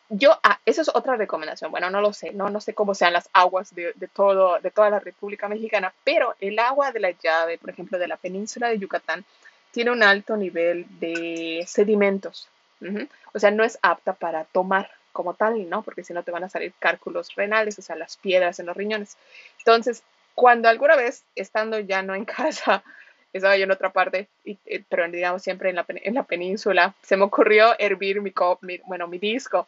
Yo, 0.08 0.38
ah, 0.42 0.60
eso 0.66 0.82
es 0.82 0.90
otra 0.94 1.16
recomendación. 1.16 1.70
Bueno, 1.70 1.90
no 1.90 2.00
lo 2.00 2.12
sé, 2.12 2.32
no, 2.32 2.50
no 2.50 2.60
sé 2.60 2.74
cómo 2.74 2.94
sean 2.94 3.12
las 3.12 3.28
aguas 3.32 3.74
de, 3.74 3.92
de, 3.94 4.08
todo, 4.08 4.58
de 4.60 4.70
toda 4.70 4.90
la 4.90 5.00
República 5.00 5.48
Mexicana, 5.48 5.92
pero 6.04 6.34
el 6.40 6.58
agua 6.58 6.92
de 6.92 7.00
la 7.00 7.10
llave, 7.10 7.58
por 7.58 7.70
ejemplo, 7.70 7.98
de 7.98 8.08
la 8.08 8.16
península 8.16 8.68
de 8.68 8.78
Yucatán, 8.78 9.24
tiene 9.74 9.90
un 9.90 10.02
alto 10.02 10.36
nivel 10.36 10.86
de 11.00 11.64
sedimentos. 11.66 12.48
O 13.32 13.38
sea, 13.38 13.50
no 13.50 13.64
es 13.64 13.78
apta 13.80 14.12
para 14.12 14.44
tomar 14.44 14.90
como 15.12 15.34
tal, 15.34 15.68
¿no? 15.70 15.82
Porque 15.82 16.04
si 16.04 16.12
no 16.12 16.22
te 16.22 16.30
van 16.30 16.44
a 16.44 16.48
salir 16.48 16.72
cálculos 16.78 17.34
renales, 17.34 17.78
o 17.78 17.82
sea, 17.82 17.96
las 17.96 18.16
piedras 18.18 18.60
en 18.60 18.66
los 18.66 18.76
riñones. 18.76 19.16
Entonces, 19.58 20.02
cuando 20.34 20.68
alguna 20.68 20.96
vez, 20.96 21.24
estando 21.34 21.78
ya 21.78 22.02
no 22.02 22.14
en 22.14 22.24
casa, 22.36 22.84
estaba 23.32 23.56
yo 23.56 23.64
en 23.64 23.70
otra 23.70 23.90
parte, 23.90 24.28
y, 24.44 24.58
eh, 24.66 24.84
pero 24.88 25.08
digamos 25.08 25.42
siempre 25.42 25.70
en 25.70 25.76
la, 25.76 25.86
en 25.88 26.14
la, 26.14 26.22
península, 26.24 26.94
se 27.02 27.16
me 27.16 27.24
ocurrió 27.24 27.74
hervir 27.78 28.20
mi, 28.20 28.32
mi, 28.60 28.78
bueno, 28.86 29.08
mi 29.08 29.18
disco 29.18 29.66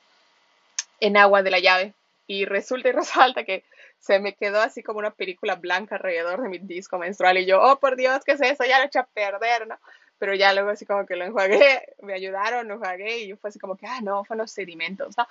en 1.01 1.17
agua 1.17 1.43
de 1.43 1.51
la 1.51 1.59
llave. 1.59 1.95
Y 2.27 2.45
resulta 2.45 2.89
y 2.89 2.93
resalta 2.93 3.45
que 3.45 3.65
se 3.99 4.19
me 4.19 4.35
quedó 4.35 4.61
así 4.61 4.83
como 4.83 4.99
una 4.99 5.11
película 5.11 5.57
blanca 5.57 5.97
alrededor 5.97 6.43
de 6.43 6.49
mi 6.49 6.59
disco 6.59 6.99
menstrual. 6.99 7.39
Y 7.39 7.47
yo, 7.47 7.61
oh, 7.61 7.79
por 7.79 7.97
Dios, 7.97 8.25
¿qué 8.25 8.33
es 8.33 8.41
eso? 8.41 8.65
Ya 8.65 8.79
lo 8.79 8.85
he 8.85 8.87
hecho 8.87 9.01
a 9.01 9.07
perder, 9.07 9.67
¿no? 9.67 9.79
Pero 10.19 10.35
ya 10.35 10.55
luego 10.55 10.71
así 10.71 10.87
como 10.87 11.07
que 11.07 11.17
lo 11.17 11.25
enjuagué, 11.25 11.83
me 12.03 12.15
ayudaron, 12.15 12.69
lo 12.69 12.75
enjuagué 12.75 13.19
y 13.19 13.29
yo 13.29 13.37
fue 13.37 13.51
así 13.51 13.59
como 13.59 13.77
que, 13.77 13.87
ah, 13.87 14.01
no, 14.03 14.25
fueron 14.25 14.45
los 14.45 14.51
sedimentos, 14.51 15.17
¿no? 15.19 15.27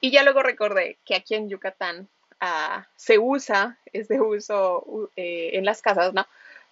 Y 0.00 0.10
ya 0.10 0.22
luego 0.22 0.42
recordé 0.42 0.96
que 1.04 1.14
aquí 1.14 1.34
en 1.34 1.50
Yucatán 1.50 2.08
uh, 2.40 2.80
se 2.96 3.18
usa, 3.18 3.76
es 3.92 4.08
de 4.08 4.20
uso 4.20 5.10
eh, 5.16 5.50
en 5.54 5.64
las 5.64 5.82
casas, 5.82 6.14
¿no? 6.14 6.26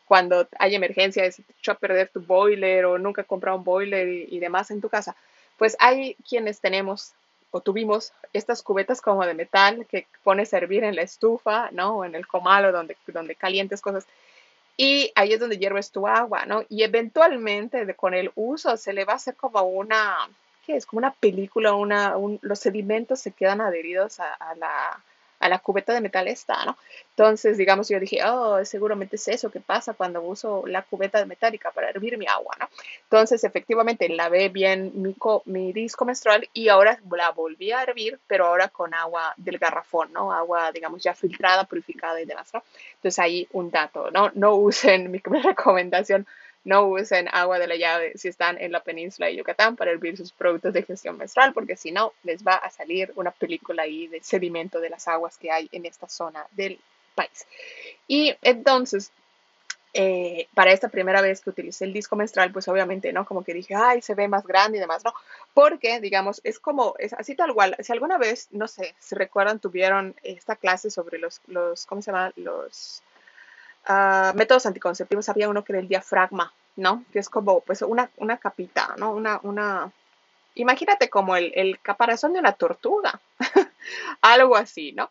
Cuando 0.06 0.48
hay 0.58 0.74
emergencia, 0.74 1.30
se 1.30 1.42
te 1.42 1.52
echó 1.58 1.72
a 1.72 1.78
perder 1.78 2.08
tu 2.08 2.22
boiler 2.22 2.86
o 2.86 2.98
nunca 2.98 3.24
comprado 3.24 3.58
un 3.58 3.64
boiler 3.64 4.08
y 4.08 4.38
demás 4.38 4.70
en 4.70 4.80
tu 4.80 4.88
casa, 4.88 5.14
pues 5.58 5.76
hay 5.80 6.14
quienes 6.26 6.60
tenemos 6.60 7.12
o 7.50 7.60
tuvimos 7.60 8.12
estas 8.32 8.62
cubetas 8.62 9.00
como 9.00 9.24
de 9.24 9.34
metal 9.34 9.86
que 9.86 10.06
pones 10.22 10.52
a 10.52 10.58
hervir 10.58 10.84
en 10.84 10.96
la 10.96 11.02
estufa, 11.02 11.70
¿no? 11.72 11.98
O 11.98 12.04
en 12.04 12.14
el 12.14 12.26
comal 12.26 12.66
o 12.66 12.72
donde, 12.72 12.96
donde 13.06 13.34
calientes 13.34 13.80
cosas. 13.80 14.06
Y 14.76 15.10
ahí 15.14 15.32
es 15.32 15.40
donde 15.40 15.58
hierves 15.58 15.90
tu 15.90 16.06
agua, 16.06 16.46
¿no? 16.46 16.64
Y 16.68 16.82
eventualmente 16.82 17.94
con 17.94 18.14
el 18.14 18.30
uso 18.34 18.76
se 18.76 18.92
le 18.92 19.04
va 19.04 19.14
a 19.14 19.16
hacer 19.16 19.34
como 19.34 19.62
una, 19.62 20.28
¿qué 20.66 20.76
es? 20.76 20.86
Como 20.86 20.98
una 20.98 21.12
película, 21.12 21.74
una, 21.74 22.14
los 22.42 22.58
sedimentos 22.58 23.20
se 23.20 23.32
quedan 23.32 23.60
adheridos 23.60 24.20
a 24.20 24.54
la, 24.56 25.02
a 25.40 25.48
la 25.48 25.58
cubeta 25.58 25.92
de 25.92 26.00
metal 26.00 26.28
esta, 26.28 26.64
¿no? 26.64 26.76
Entonces, 27.10 27.56
digamos, 27.56 27.88
yo 27.88 27.98
dije, 27.98 28.20
oh, 28.24 28.64
seguramente 28.64 29.16
es 29.16 29.28
eso 29.28 29.50
que 29.50 29.60
pasa 29.60 29.94
cuando 29.94 30.22
uso 30.22 30.64
la 30.66 30.82
cubeta 30.82 31.24
metálica 31.26 31.70
para 31.70 31.90
hervir 31.90 32.16
mi 32.18 32.26
agua, 32.26 32.56
¿no? 32.60 32.68
Entonces, 33.04 33.42
efectivamente, 33.44 34.08
lavé 34.08 34.48
bien 34.48 34.92
mi, 34.94 35.16
mi 35.46 35.72
disco 35.72 36.04
menstrual 36.04 36.48
y 36.52 36.68
ahora 36.68 36.98
la 37.10 37.30
volví 37.30 37.72
a 37.72 37.82
hervir, 37.82 38.18
pero 38.26 38.46
ahora 38.46 38.68
con 38.68 38.94
agua 38.94 39.34
del 39.36 39.58
garrafón, 39.58 40.12
¿no? 40.12 40.32
Agua, 40.32 40.72
digamos, 40.72 41.02
ya 41.02 41.14
filtrada, 41.14 41.64
purificada 41.64 42.20
y 42.20 42.24
demás, 42.24 42.48
¿no? 42.52 42.62
Entonces, 42.94 43.18
ahí 43.18 43.48
un 43.52 43.70
dato, 43.70 44.10
¿no? 44.10 44.30
No 44.34 44.54
usen 44.56 45.10
mi 45.10 45.18
recomendación 45.42 46.26
no 46.68 46.86
usen 46.86 47.28
agua 47.32 47.58
de 47.58 47.66
la 47.66 47.76
llave 47.76 48.12
si 48.16 48.28
están 48.28 48.58
en 48.60 48.72
la 48.72 48.80
península 48.80 49.26
de 49.26 49.36
Yucatán 49.36 49.74
para 49.74 49.90
hervir 49.90 50.18
sus 50.18 50.32
productos 50.32 50.74
de 50.74 50.82
gestión 50.82 51.16
menstrual, 51.16 51.54
porque 51.54 51.76
si 51.76 51.92
no, 51.92 52.12
les 52.24 52.46
va 52.46 52.56
a 52.56 52.70
salir 52.70 53.10
una 53.16 53.30
película 53.30 53.84
ahí 53.84 54.06
de 54.06 54.22
sedimento 54.22 54.78
de 54.78 54.90
las 54.90 55.08
aguas 55.08 55.38
que 55.38 55.50
hay 55.50 55.70
en 55.72 55.86
esta 55.86 56.08
zona 56.08 56.46
del 56.52 56.78
país. 57.14 57.46
Y 58.06 58.36
entonces, 58.42 59.10
eh, 59.94 60.46
para 60.52 60.72
esta 60.72 60.90
primera 60.90 61.22
vez 61.22 61.40
que 61.40 61.48
utilicé 61.48 61.86
el 61.86 61.94
disco 61.94 62.16
menstrual, 62.16 62.52
pues 62.52 62.68
obviamente, 62.68 63.14
¿no? 63.14 63.24
Como 63.24 63.42
que 63.42 63.54
dije, 63.54 63.74
ay, 63.74 64.02
se 64.02 64.14
ve 64.14 64.28
más 64.28 64.46
grande 64.46 64.76
y 64.76 64.80
demás, 64.80 65.02
¿no? 65.02 65.14
Porque, 65.54 66.00
digamos, 66.00 66.42
es 66.44 66.58
como, 66.58 66.94
es 66.98 67.14
así 67.14 67.34
tal 67.34 67.54
cual. 67.54 67.76
Si 67.80 67.92
alguna 67.92 68.18
vez, 68.18 68.48
no 68.50 68.68
sé, 68.68 68.94
si 68.98 69.14
recuerdan, 69.14 69.58
tuvieron 69.58 70.14
esta 70.22 70.54
clase 70.54 70.90
sobre 70.90 71.18
los, 71.18 71.40
los 71.46 71.86
¿cómo 71.86 72.02
se 72.02 72.12
llama? 72.12 72.30
Los 72.36 73.02
uh, 73.88 74.36
métodos 74.36 74.66
anticonceptivos 74.66 75.30
había 75.30 75.48
uno 75.48 75.64
que 75.64 75.72
era 75.72 75.80
el 75.80 75.88
diafragma, 75.88 76.52
¿no? 76.78 77.04
Que 77.12 77.18
es 77.18 77.28
como 77.28 77.60
pues 77.60 77.82
una, 77.82 78.08
una 78.16 78.38
capita, 78.38 78.94
¿no? 78.98 79.10
Una, 79.10 79.40
una, 79.42 79.90
imagínate 80.54 81.10
como 81.10 81.36
el, 81.36 81.52
el 81.56 81.80
caparazón 81.80 82.32
de 82.32 82.38
una 82.38 82.52
tortuga, 82.52 83.20
algo 84.22 84.56
así, 84.56 84.92
¿no? 84.92 85.10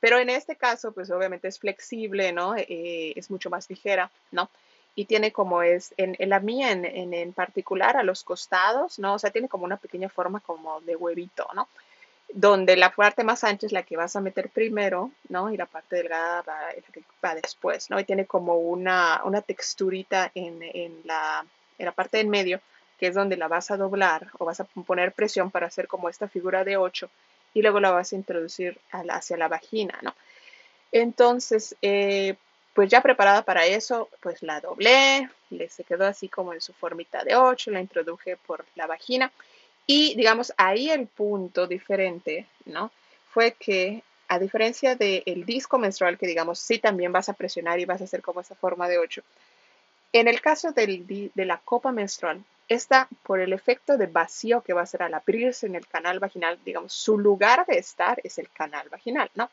Pero 0.00 0.18
en 0.18 0.30
este 0.30 0.56
caso, 0.56 0.92
pues 0.92 1.10
obviamente 1.10 1.48
es 1.48 1.58
flexible, 1.58 2.32
¿no? 2.32 2.56
Eh, 2.56 3.12
es 3.14 3.30
mucho 3.30 3.50
más 3.50 3.68
ligera, 3.68 4.10
¿no? 4.30 4.48
Y 4.94 5.04
tiene 5.04 5.32
como 5.32 5.62
es, 5.62 5.92
en, 5.98 6.16
en 6.18 6.30
la 6.30 6.40
mía 6.40 6.72
en, 6.72 6.86
en, 6.86 7.12
en, 7.12 7.32
particular, 7.34 7.98
a 7.98 8.02
los 8.02 8.24
costados, 8.24 8.98
¿no? 8.98 9.14
O 9.14 9.18
sea, 9.18 9.30
tiene 9.30 9.48
como 9.48 9.64
una 9.64 9.76
pequeña 9.76 10.08
forma 10.08 10.40
como 10.40 10.80
de 10.80 10.96
huevito, 10.96 11.46
¿no? 11.54 11.68
Donde 12.34 12.76
la 12.76 12.90
parte 12.90 13.24
más 13.24 13.44
ancha 13.44 13.66
es 13.66 13.72
la 13.72 13.82
que 13.82 13.96
vas 13.96 14.16
a 14.16 14.20
meter 14.20 14.48
primero, 14.48 15.10
¿no? 15.28 15.52
Y 15.52 15.56
la 15.56 15.66
parte 15.66 15.96
delgada 15.96 16.42
va, 16.42 16.60
va 17.24 17.34
después, 17.34 17.90
¿no? 17.90 18.00
Y 18.00 18.04
tiene 18.04 18.26
como 18.26 18.56
una, 18.56 19.20
una 19.24 19.42
texturita 19.42 20.30
en, 20.34 20.62
en, 20.62 21.00
la, 21.04 21.44
en 21.78 21.86
la 21.86 21.92
parte 21.92 22.18
del 22.18 22.28
medio, 22.28 22.60
que 22.98 23.08
es 23.08 23.14
donde 23.14 23.36
la 23.36 23.48
vas 23.48 23.70
a 23.70 23.76
doblar 23.76 24.28
o 24.38 24.46
vas 24.46 24.60
a 24.60 24.64
poner 24.64 25.12
presión 25.12 25.50
para 25.50 25.66
hacer 25.66 25.86
como 25.88 26.08
esta 26.08 26.28
figura 26.28 26.64
de 26.64 26.76
8 26.76 27.10
y 27.54 27.60
luego 27.60 27.80
la 27.80 27.90
vas 27.90 28.12
a 28.12 28.16
introducir 28.16 28.78
hacia 28.90 29.36
la 29.36 29.48
vagina, 29.48 29.98
¿no? 30.02 30.14
Entonces, 30.90 31.76
eh, 31.82 32.34
pues 32.74 32.90
ya 32.90 33.02
preparada 33.02 33.42
para 33.42 33.66
eso, 33.66 34.08
pues 34.20 34.42
la 34.42 34.60
doblé, 34.60 35.28
le 35.50 35.68
se 35.68 35.84
quedó 35.84 36.06
así 36.06 36.28
como 36.28 36.54
en 36.54 36.62
su 36.62 36.72
formita 36.72 37.24
de 37.24 37.36
8, 37.36 37.70
la 37.70 37.80
introduje 37.80 38.36
por 38.36 38.64
la 38.74 38.86
vagina 38.86 39.30
y 39.86 40.14
digamos, 40.14 40.52
ahí 40.56 40.90
el 40.90 41.06
punto 41.06 41.66
diferente, 41.66 42.46
¿no? 42.66 42.90
Fue 43.30 43.52
que 43.52 44.02
a 44.28 44.38
diferencia 44.38 44.96
del 44.96 45.44
disco 45.44 45.78
menstrual, 45.78 46.16
que 46.18 46.26
digamos, 46.26 46.58
sí 46.58 46.78
también 46.78 47.12
vas 47.12 47.28
a 47.28 47.34
presionar 47.34 47.80
y 47.80 47.84
vas 47.84 48.00
a 48.00 48.04
hacer 48.04 48.22
como 48.22 48.40
esa 48.40 48.54
forma 48.54 48.88
de 48.88 48.98
8, 48.98 49.22
en 50.12 50.28
el 50.28 50.40
caso 50.40 50.72
del, 50.72 51.06
de 51.06 51.44
la 51.44 51.58
copa 51.58 51.90
menstrual, 51.90 52.42
esta, 52.68 53.08
por 53.22 53.40
el 53.40 53.52
efecto 53.52 53.96
de 53.96 54.06
vacío 54.06 54.62
que 54.62 54.72
va 54.72 54.80
a 54.80 54.84
hacer 54.84 55.02
al 55.02 55.14
abrirse 55.14 55.66
en 55.66 55.74
el 55.74 55.86
canal 55.86 56.18
vaginal, 56.18 56.58
digamos, 56.64 56.92
su 56.92 57.18
lugar 57.18 57.66
de 57.66 57.78
estar 57.78 58.20
es 58.22 58.38
el 58.38 58.50
canal 58.50 58.88
vaginal, 58.88 59.30
¿no? 59.34 59.50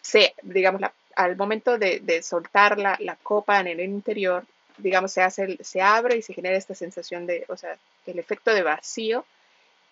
Se, 0.00 0.34
digamos, 0.42 0.82
al 1.16 1.36
momento 1.36 1.78
de, 1.78 2.00
de 2.00 2.22
soltar 2.22 2.78
la, 2.78 2.96
la, 3.00 3.16
copa 3.16 3.60
en 3.60 3.68
el 3.68 3.80
interior, 3.80 4.44
digamos, 4.76 5.12
se, 5.12 5.22
hace, 5.22 5.56
se 5.62 5.80
abre 5.80 6.16
y 6.16 6.22
se 6.22 6.34
genera 6.34 6.56
esta 6.56 6.74
sensación 6.74 7.26
de, 7.26 7.44
o 7.48 7.56
sea, 7.56 7.76
el 8.12 8.18
efecto 8.18 8.52
de 8.52 8.62
vacío 8.62 9.24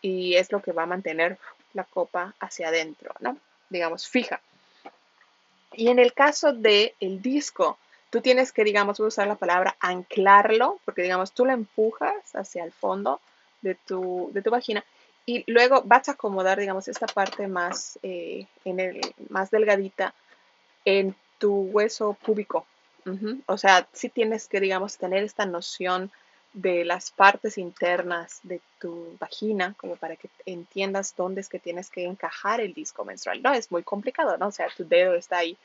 y 0.00 0.34
es 0.34 0.52
lo 0.52 0.60
que 0.60 0.72
va 0.72 0.84
a 0.84 0.86
mantener 0.86 1.38
la 1.74 1.84
copa 1.84 2.34
hacia 2.40 2.68
adentro, 2.68 3.14
¿no? 3.20 3.36
Digamos, 3.70 4.08
fija. 4.08 4.40
Y 5.72 5.88
en 5.88 5.98
el 5.98 6.12
caso 6.12 6.52
del 6.52 6.92
el 7.00 7.22
disco, 7.22 7.78
tú 8.10 8.20
tienes 8.20 8.52
que, 8.52 8.64
digamos, 8.64 9.00
usar 9.00 9.26
la 9.26 9.36
palabra 9.36 9.76
anclarlo, 9.80 10.80
porque, 10.84 11.02
digamos, 11.02 11.32
tú 11.32 11.46
la 11.46 11.54
empujas 11.54 12.34
hacia 12.34 12.64
el 12.64 12.72
fondo 12.72 13.20
de 13.62 13.74
tu, 13.74 14.30
de 14.34 14.42
tu 14.42 14.50
vagina 14.50 14.84
y 15.24 15.44
luego 15.50 15.82
vas 15.82 16.08
a 16.08 16.12
acomodar, 16.12 16.58
digamos, 16.58 16.88
esta 16.88 17.06
parte 17.06 17.46
más, 17.46 17.98
eh, 18.02 18.46
en 18.64 18.80
el, 18.80 19.00
más 19.28 19.50
delgadita 19.50 20.14
en 20.84 21.14
tu 21.38 21.62
hueso 21.70 22.14
púbico, 22.14 22.66
o 23.46 23.58
sea, 23.58 23.88
sí 23.92 24.08
tienes 24.08 24.46
que, 24.46 24.60
digamos, 24.60 24.96
tener 24.96 25.24
esta 25.24 25.44
noción 25.44 26.12
de 26.52 26.84
las 26.84 27.10
partes 27.10 27.56
internas 27.56 28.40
de 28.42 28.60
tu 28.78 29.16
vagina, 29.18 29.74
como 29.78 29.96
para 29.96 30.16
que 30.16 30.28
entiendas 30.44 31.14
dónde 31.16 31.40
es 31.40 31.48
que 31.48 31.58
tienes 31.58 31.88
que 31.88 32.04
encajar 32.04 32.60
el 32.60 32.74
disco 32.74 33.04
menstrual. 33.04 33.42
No, 33.42 33.52
es 33.52 33.70
muy 33.70 33.82
complicado, 33.82 34.36
¿no? 34.36 34.48
O 34.48 34.52
sea, 34.52 34.68
tu 34.76 34.86
dedo 34.86 35.14
está 35.14 35.38
ahí 35.38 35.56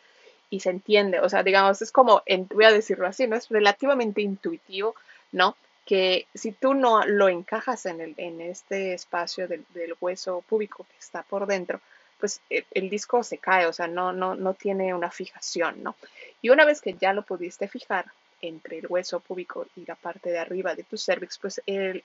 y 0.49 0.61
se 0.61 0.69
entiende. 0.69 1.19
O 1.19 1.29
sea, 1.29 1.43
digamos, 1.43 1.81
es 1.81 1.91
como, 1.91 2.23
voy 2.53 2.65
a 2.65 2.71
decirlo 2.71 3.07
así, 3.07 3.27
¿no? 3.27 3.35
Es 3.35 3.49
relativamente 3.49 4.21
intuitivo, 4.21 4.95
¿no? 5.31 5.57
Que 5.85 6.27
si 6.33 6.51
tú 6.51 6.73
no 6.73 7.05
lo 7.05 7.29
encajas 7.29 7.85
en, 7.85 8.01
el, 8.01 8.13
en 8.17 8.41
este 8.41 8.93
espacio 8.93 9.47
del, 9.47 9.65
del 9.73 9.95
hueso 9.99 10.43
púbico 10.47 10.85
que 10.85 10.97
está 10.99 11.23
por 11.23 11.47
dentro, 11.47 11.81
pues 12.19 12.41
el, 12.49 12.89
disco 12.89 13.23
se 13.23 13.37
cae, 13.37 13.67
o 13.67 13.73
sea, 13.73 13.87
no, 13.87 14.11
no, 14.11 14.35
no 14.35 14.53
tiene 14.53 14.93
una 14.93 15.11
fijación, 15.11 15.83
¿no? 15.83 15.95
Y 16.41 16.49
una 16.49 16.65
vez 16.65 16.81
que 16.81 16.93
ya 16.93 17.13
lo 17.13 17.21
pudiste 17.23 17.67
fijar 17.67 18.05
entre 18.41 18.79
el 18.79 18.87
hueso 18.87 19.19
púbico 19.19 19.67
y 19.75 19.85
la 19.85 19.95
parte 19.95 20.29
de 20.29 20.39
arriba 20.39 20.75
de 20.75 20.83
tu 20.83 20.97
cervix, 20.97 21.37
pues 21.37 21.61
el, 21.65 22.03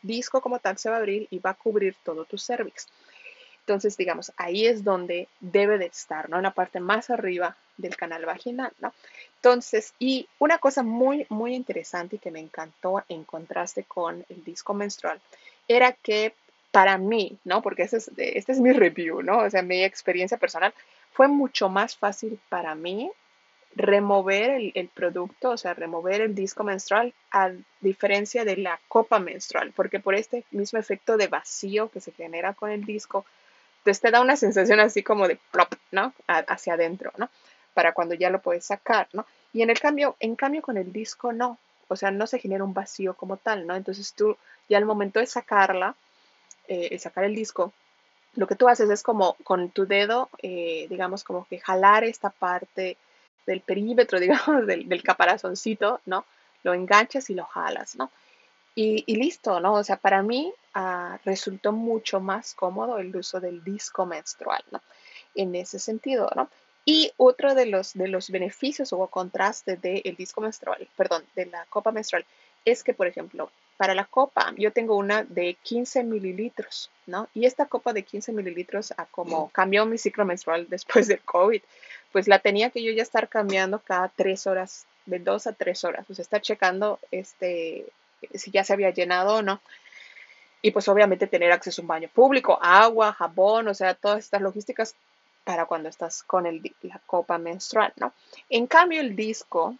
disco 0.00 0.40
como 0.40 0.60
tal 0.60 0.78
se 0.78 0.88
va 0.88 0.94
a 0.94 0.98
abrir 1.00 1.26
y 1.28 1.40
va 1.40 1.50
a 1.50 1.54
cubrir 1.54 1.96
todo 2.04 2.24
tu 2.24 2.38
cervix. 2.38 2.86
Entonces, 3.60 3.96
digamos, 3.96 4.32
ahí 4.36 4.64
es 4.64 4.84
donde 4.84 5.26
debe 5.40 5.76
de 5.76 5.86
estar, 5.86 6.30
¿no? 6.30 6.36
En 6.36 6.44
la 6.44 6.52
parte 6.52 6.78
más 6.78 7.10
arriba 7.10 7.56
del 7.76 7.96
canal 7.96 8.24
vaginal, 8.24 8.72
¿no? 8.78 8.94
Entonces, 9.36 9.94
y 9.98 10.28
una 10.38 10.58
cosa 10.58 10.84
muy, 10.84 11.26
muy 11.28 11.54
interesante 11.54 12.16
y 12.16 12.18
que 12.20 12.30
me 12.30 12.38
encantó 12.38 13.02
en 13.08 13.24
contraste 13.24 13.82
con 13.84 14.24
el 14.28 14.44
disco 14.44 14.72
menstrual, 14.72 15.20
era 15.66 15.92
que 15.92 16.32
para 16.70 16.96
mí, 16.96 17.36
¿no? 17.44 17.60
Porque 17.60 17.82
este 17.82 17.98
es, 18.38 18.48
es 18.48 18.60
mi 18.60 18.72
review, 18.72 19.22
¿no? 19.22 19.38
O 19.38 19.50
sea, 19.50 19.62
mi 19.62 19.82
experiencia 19.82 20.38
personal, 20.38 20.72
fue 21.12 21.26
mucho 21.26 21.68
más 21.68 21.96
fácil 21.96 22.38
para 22.48 22.76
mí 22.76 23.10
remover 23.74 24.72
el, 24.74 24.88
producto, 24.88 25.50
o 25.50 25.56
sea, 25.56 25.74
remover 25.74 26.20
el 26.20 26.34
disco 26.34 26.64
menstrual 26.64 27.14
a 27.30 27.52
diferencia 27.80 28.44
de 28.44 28.56
la 28.56 28.80
copa 28.88 29.18
menstrual, 29.18 29.72
porque 29.74 30.00
por 30.00 30.14
este 30.14 30.44
mismo 30.50 30.78
efecto 30.78 31.16
de 31.16 31.28
vacío 31.28 31.90
que 31.90 32.00
se 32.00 32.12
genera 32.12 32.54
con 32.54 32.70
el 32.70 32.84
disco, 32.84 33.24
pues 33.84 34.00
te 34.00 34.10
da 34.10 34.20
una 34.20 34.36
sensación 34.36 34.80
así 34.80 35.02
como 35.02 35.28
de 35.28 35.38
plop, 35.52 35.72
¿no? 35.92 36.12
hacia 36.26 36.74
adentro, 36.74 37.12
¿no? 37.16 37.30
Para 37.74 37.92
cuando 37.92 38.14
ya 38.14 38.30
lo 38.30 38.40
puedes 38.40 38.64
sacar, 38.64 39.08
¿no? 39.12 39.26
Y 39.52 39.62
en 39.62 39.70
el 39.70 39.78
cambio, 39.78 40.16
en 40.18 40.34
cambio 40.34 40.62
con 40.62 40.76
el 40.76 40.92
disco 40.92 41.32
no, 41.32 41.58
o 41.86 41.96
sea, 41.96 42.10
no 42.10 42.26
se 42.26 42.38
genera 42.38 42.64
un 42.64 42.74
vacío 42.74 43.14
como 43.14 43.36
tal, 43.36 43.66
¿no? 43.66 43.76
Entonces 43.76 44.12
tú 44.12 44.36
ya 44.68 44.78
al 44.78 44.84
momento 44.84 45.20
de 45.20 45.26
sacarla, 45.26 45.94
eh, 46.66 46.98
sacar 46.98 47.24
el 47.24 47.34
disco, 47.34 47.72
lo 48.34 48.46
que 48.46 48.56
tú 48.56 48.68
haces 48.68 48.90
es 48.90 49.02
como 49.02 49.34
con 49.44 49.70
tu 49.70 49.86
dedo, 49.86 50.28
eh, 50.42 50.86
digamos, 50.90 51.24
como 51.24 51.46
que 51.46 51.58
jalar 51.58 52.04
esta 52.04 52.30
parte 52.30 52.96
del 53.48 53.62
perímetro, 53.62 54.20
digamos, 54.20 54.66
del, 54.66 55.02
caparazoncito, 55.02 56.00
¿no? 56.06 56.24
Lo 56.62 56.74
enganchas 56.74 57.30
y 57.30 57.34
lo 57.34 57.44
jalas, 57.44 57.96
¿no? 57.96 58.10
Y, 58.74 59.02
listo, 59.16 59.58
¿no? 59.58 59.74
O 59.74 59.82
sea, 59.82 59.96
para 59.96 60.22
mí 60.22 60.52
ah, 60.74 61.18
resultó 61.24 61.72
mucho 61.72 62.20
más 62.20 62.54
cómodo 62.54 62.98
el 62.98 63.14
uso 63.16 63.40
del 63.40 63.64
disco 63.64 64.06
menstrual, 64.06 64.62
¿no? 64.70 64.80
En 65.34 65.56
ese 65.56 65.80
sentido, 65.80 66.30
¿no? 66.36 66.48
Y 66.84 67.10
otro 67.16 67.56
de 67.56 67.66
los, 67.66 67.94
de 67.94 68.06
los 68.06 68.30
beneficios 68.30 68.92
o 68.92 69.06
contraste 69.08 69.76
del 69.76 70.14
disco 70.16 70.40
menstrual, 70.40 70.88
perdón, 70.96 71.24
de 71.34 71.46
la 71.46 71.66
copa 71.66 71.90
menstrual, 71.90 72.24
es 72.64 72.84
que, 72.84 72.94
por 72.94 73.08
ejemplo, 73.08 73.50
para 73.76 73.94
la 73.94 74.04
copa 74.04 74.52
yo 74.56 74.72
tengo 74.72 74.96
una 74.96 75.24
de 75.24 75.56
15 75.62 76.04
mililitros, 76.04 76.90
¿no? 77.06 77.28
Y 77.34 77.46
esta 77.46 77.66
copa 77.66 77.92
de 77.92 78.04
15 78.04 78.32
mililitros, 78.32 78.92
a 78.96 79.06
como 79.06 79.48
cambió 79.50 79.86
mi 79.86 79.98
ciclo 79.98 80.24
menstrual 80.24 80.66
después 80.68 81.08
del 81.08 81.20
COVID, 81.20 81.62
pues 82.12 82.28
la 82.28 82.38
tenía 82.38 82.70
que 82.70 82.82
yo 82.82 82.92
ya 82.92 83.02
estar 83.02 83.28
cambiando 83.28 83.80
cada 83.80 84.08
tres 84.08 84.46
horas, 84.46 84.86
de 85.06 85.18
dos 85.18 85.46
a 85.46 85.52
tres 85.52 85.84
horas, 85.84 86.04
pues 86.06 86.18
estar 86.18 86.40
checando 86.40 86.98
este, 87.10 87.86
si 88.34 88.50
ya 88.50 88.64
se 88.64 88.72
había 88.72 88.90
llenado 88.90 89.36
o 89.36 89.42
no. 89.42 89.60
Y 90.60 90.72
pues 90.72 90.88
obviamente 90.88 91.26
tener 91.26 91.52
acceso 91.52 91.80
a 91.80 91.84
un 91.84 91.88
baño 91.88 92.08
público, 92.12 92.58
agua, 92.60 93.12
jabón, 93.12 93.68
o 93.68 93.74
sea, 93.74 93.94
todas 93.94 94.18
estas 94.24 94.42
logísticas 94.42 94.96
para 95.44 95.66
cuando 95.66 95.88
estás 95.88 96.22
con 96.24 96.46
el, 96.46 96.74
la 96.82 97.00
copa 97.06 97.38
menstrual, 97.38 97.92
¿no? 97.96 98.12
En 98.50 98.66
cambio, 98.66 99.00
el 99.00 99.14
disco, 99.14 99.76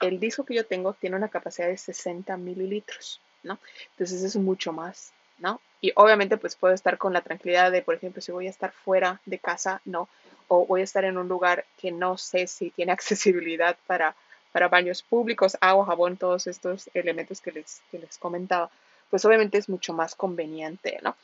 el 0.00 0.20
disco 0.20 0.44
que 0.44 0.54
yo 0.54 0.66
tengo 0.66 0.94
tiene 0.94 1.16
una 1.16 1.28
capacidad 1.28 1.68
de 1.68 1.78
60 1.78 2.36
mililitros, 2.36 3.20
¿no? 3.42 3.58
Entonces 3.92 4.22
es 4.22 4.36
mucho 4.36 4.72
más, 4.72 5.12
¿no? 5.38 5.60
Y 5.80 5.92
obviamente 5.94 6.36
pues 6.36 6.56
puedo 6.56 6.74
estar 6.74 6.98
con 6.98 7.12
la 7.12 7.20
tranquilidad 7.20 7.70
de, 7.70 7.82
por 7.82 7.94
ejemplo, 7.94 8.22
si 8.22 8.32
voy 8.32 8.46
a 8.46 8.50
estar 8.50 8.72
fuera 8.72 9.20
de 9.26 9.38
casa, 9.38 9.80
no, 9.84 10.08
o 10.48 10.66
voy 10.66 10.80
a 10.80 10.84
estar 10.84 11.04
en 11.04 11.18
un 11.18 11.28
lugar 11.28 11.64
que 11.78 11.92
no 11.92 12.16
sé 12.16 12.46
si 12.46 12.70
tiene 12.70 12.92
accesibilidad 12.92 13.76
para, 13.86 14.14
para 14.52 14.68
baños 14.68 15.02
públicos, 15.02 15.56
agua, 15.60 15.86
jabón, 15.86 16.16
todos 16.16 16.46
estos 16.46 16.90
elementos 16.94 17.40
que 17.40 17.52
les, 17.52 17.82
que 17.90 17.98
les 17.98 18.18
comentaba, 18.18 18.70
pues 19.10 19.24
obviamente 19.24 19.58
es 19.58 19.68
mucho 19.68 19.92
más 19.92 20.14
conveniente, 20.14 20.98
¿no? 21.02 21.16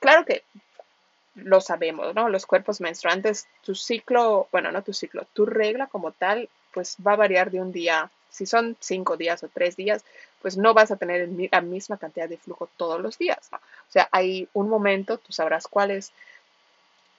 Claro 0.00 0.24
que 0.24 0.42
lo 1.34 1.60
sabemos, 1.60 2.14
¿no? 2.14 2.28
Los 2.28 2.46
cuerpos 2.46 2.80
menstruantes, 2.80 3.46
tu 3.62 3.74
ciclo, 3.74 4.48
bueno, 4.50 4.72
no 4.72 4.82
tu 4.82 4.92
ciclo, 4.92 5.26
tu 5.32 5.46
regla 5.46 5.86
como 5.86 6.12
tal, 6.12 6.48
pues 6.72 6.96
va 7.04 7.12
a 7.12 7.16
variar 7.16 7.50
de 7.50 7.60
un 7.60 7.72
día. 7.72 8.10
Si 8.30 8.46
son 8.46 8.76
cinco 8.80 9.16
días 9.16 9.42
o 9.42 9.48
tres 9.48 9.76
días, 9.76 10.04
pues 10.40 10.56
no 10.56 10.74
vas 10.74 10.90
a 10.90 10.96
tener 10.96 11.28
la 11.50 11.60
misma 11.60 11.98
cantidad 11.98 12.28
de 12.28 12.38
flujo 12.38 12.68
todos 12.76 13.00
los 13.00 13.18
días. 13.18 13.50
O 13.52 13.90
sea, 13.90 14.08
hay 14.12 14.48
un 14.52 14.68
momento, 14.68 15.18
tú 15.18 15.32
sabrás 15.32 15.66
cuál 15.66 15.90
es, 15.90 16.12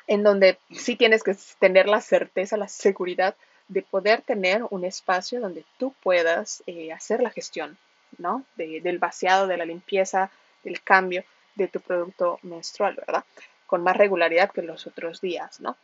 en 0.07 0.23
donde 0.23 0.57
sí 0.71 0.95
tienes 0.95 1.23
que 1.23 1.35
tener 1.59 1.87
la 1.87 2.01
certeza, 2.01 2.57
la 2.57 2.67
seguridad 2.67 3.35
de 3.67 3.83
poder 3.83 4.21
tener 4.21 4.63
un 4.69 4.83
espacio 4.83 5.39
donde 5.39 5.63
tú 5.77 5.93
puedas 6.01 6.63
eh, 6.65 6.91
hacer 6.91 7.21
la 7.21 7.29
gestión, 7.29 7.77
¿no? 8.17 8.43
del 8.55 8.97
vaciado, 8.97 9.45
de 9.45 9.57
la 9.57 9.65
limpieza, 9.65 10.31
del 10.63 10.81
cambio 10.81 11.23
de 11.55 11.67
tu 11.67 11.79
producto 11.79 12.39
menstrual, 12.41 12.95
¿verdad? 12.95 13.23
con 13.69 13.83
más 13.83 13.95
regularidad 13.95 14.51
que 14.51 14.63
los 14.63 14.87
otros 14.87 15.21
días, 15.21 15.59
¿no? 15.59 15.77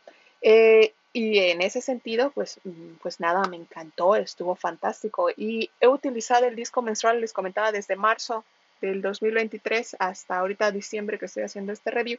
Eh, 0.48 0.94
y 1.12 1.38
en 1.40 1.60
ese 1.60 1.80
sentido, 1.80 2.30
pues, 2.30 2.60
mm, 2.62 2.98
pues 3.02 3.18
nada, 3.18 3.48
me 3.48 3.56
encantó, 3.56 4.14
estuvo 4.14 4.54
fantástico. 4.54 5.28
Y 5.36 5.70
he 5.80 5.88
utilizado 5.88 6.46
el 6.46 6.54
disco 6.54 6.82
menstrual, 6.82 7.20
les 7.20 7.32
comentaba, 7.32 7.72
desde 7.72 7.96
marzo 7.96 8.44
del 8.80 9.02
2023 9.02 9.96
hasta 9.98 10.38
ahorita 10.38 10.70
diciembre 10.70 11.18
que 11.18 11.24
estoy 11.26 11.42
haciendo 11.42 11.72
este 11.72 11.90
review. 11.90 12.18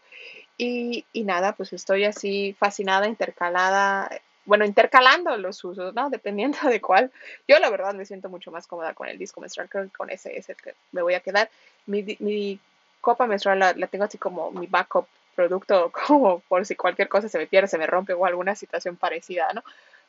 Y, 0.57 1.05
y 1.13 1.23
nada, 1.23 1.53
pues 1.53 1.71
estoy 1.71 2.03
así 2.03 2.53
fascinada, 2.59 3.07
intercalada, 3.07 4.09
bueno, 4.43 4.65
intercalando 4.65 5.37
los 5.37 5.63
usos, 5.63 5.93
¿no? 5.93 6.09
Dependiendo 6.17 6.57
de 6.67 6.81
cuál. 6.81 7.11
Yo 7.47 7.59
la 7.59 7.69
verdad 7.69 7.93
me 7.93 8.05
siento 8.05 8.27
mucho 8.27 8.51
más 8.51 8.67
cómoda 8.67 8.93
con 8.93 9.07
el 9.07 9.17
disco 9.17 9.39
menstrual, 9.39 9.69
creo 9.69 9.85
que 9.85 9.97
con 9.97 10.09
ese 10.09 10.37
es 10.37 10.49
el 10.49 10.57
que 10.57 10.73
me 10.91 11.01
voy 11.01 11.13
a 11.13 11.21
quedar. 11.21 11.49
Mi, 11.85 12.03
mi 12.19 12.59
copa 12.99 13.25
menstrual 13.25 13.59
la, 13.59 13.73
la 13.73 13.87
tengo 13.87 14.03
así 14.03 14.17
como 14.17 14.51
mi 14.51 14.67
backup 14.67 15.07
producto 15.37 15.91
como 16.07 16.39
por 16.41 16.65
si 16.65 16.75
cualquier 16.75 17.07
cosa 17.07 17.29
se 17.29 17.37
me 17.37 17.47
pierde, 17.47 17.69
se 17.69 17.77
me 17.77 17.87
rompe 17.87 18.13
o 18.13 18.25
alguna 18.25 18.55
situación 18.55 18.97
parecida, 18.97 19.53
¿no? 19.53 19.63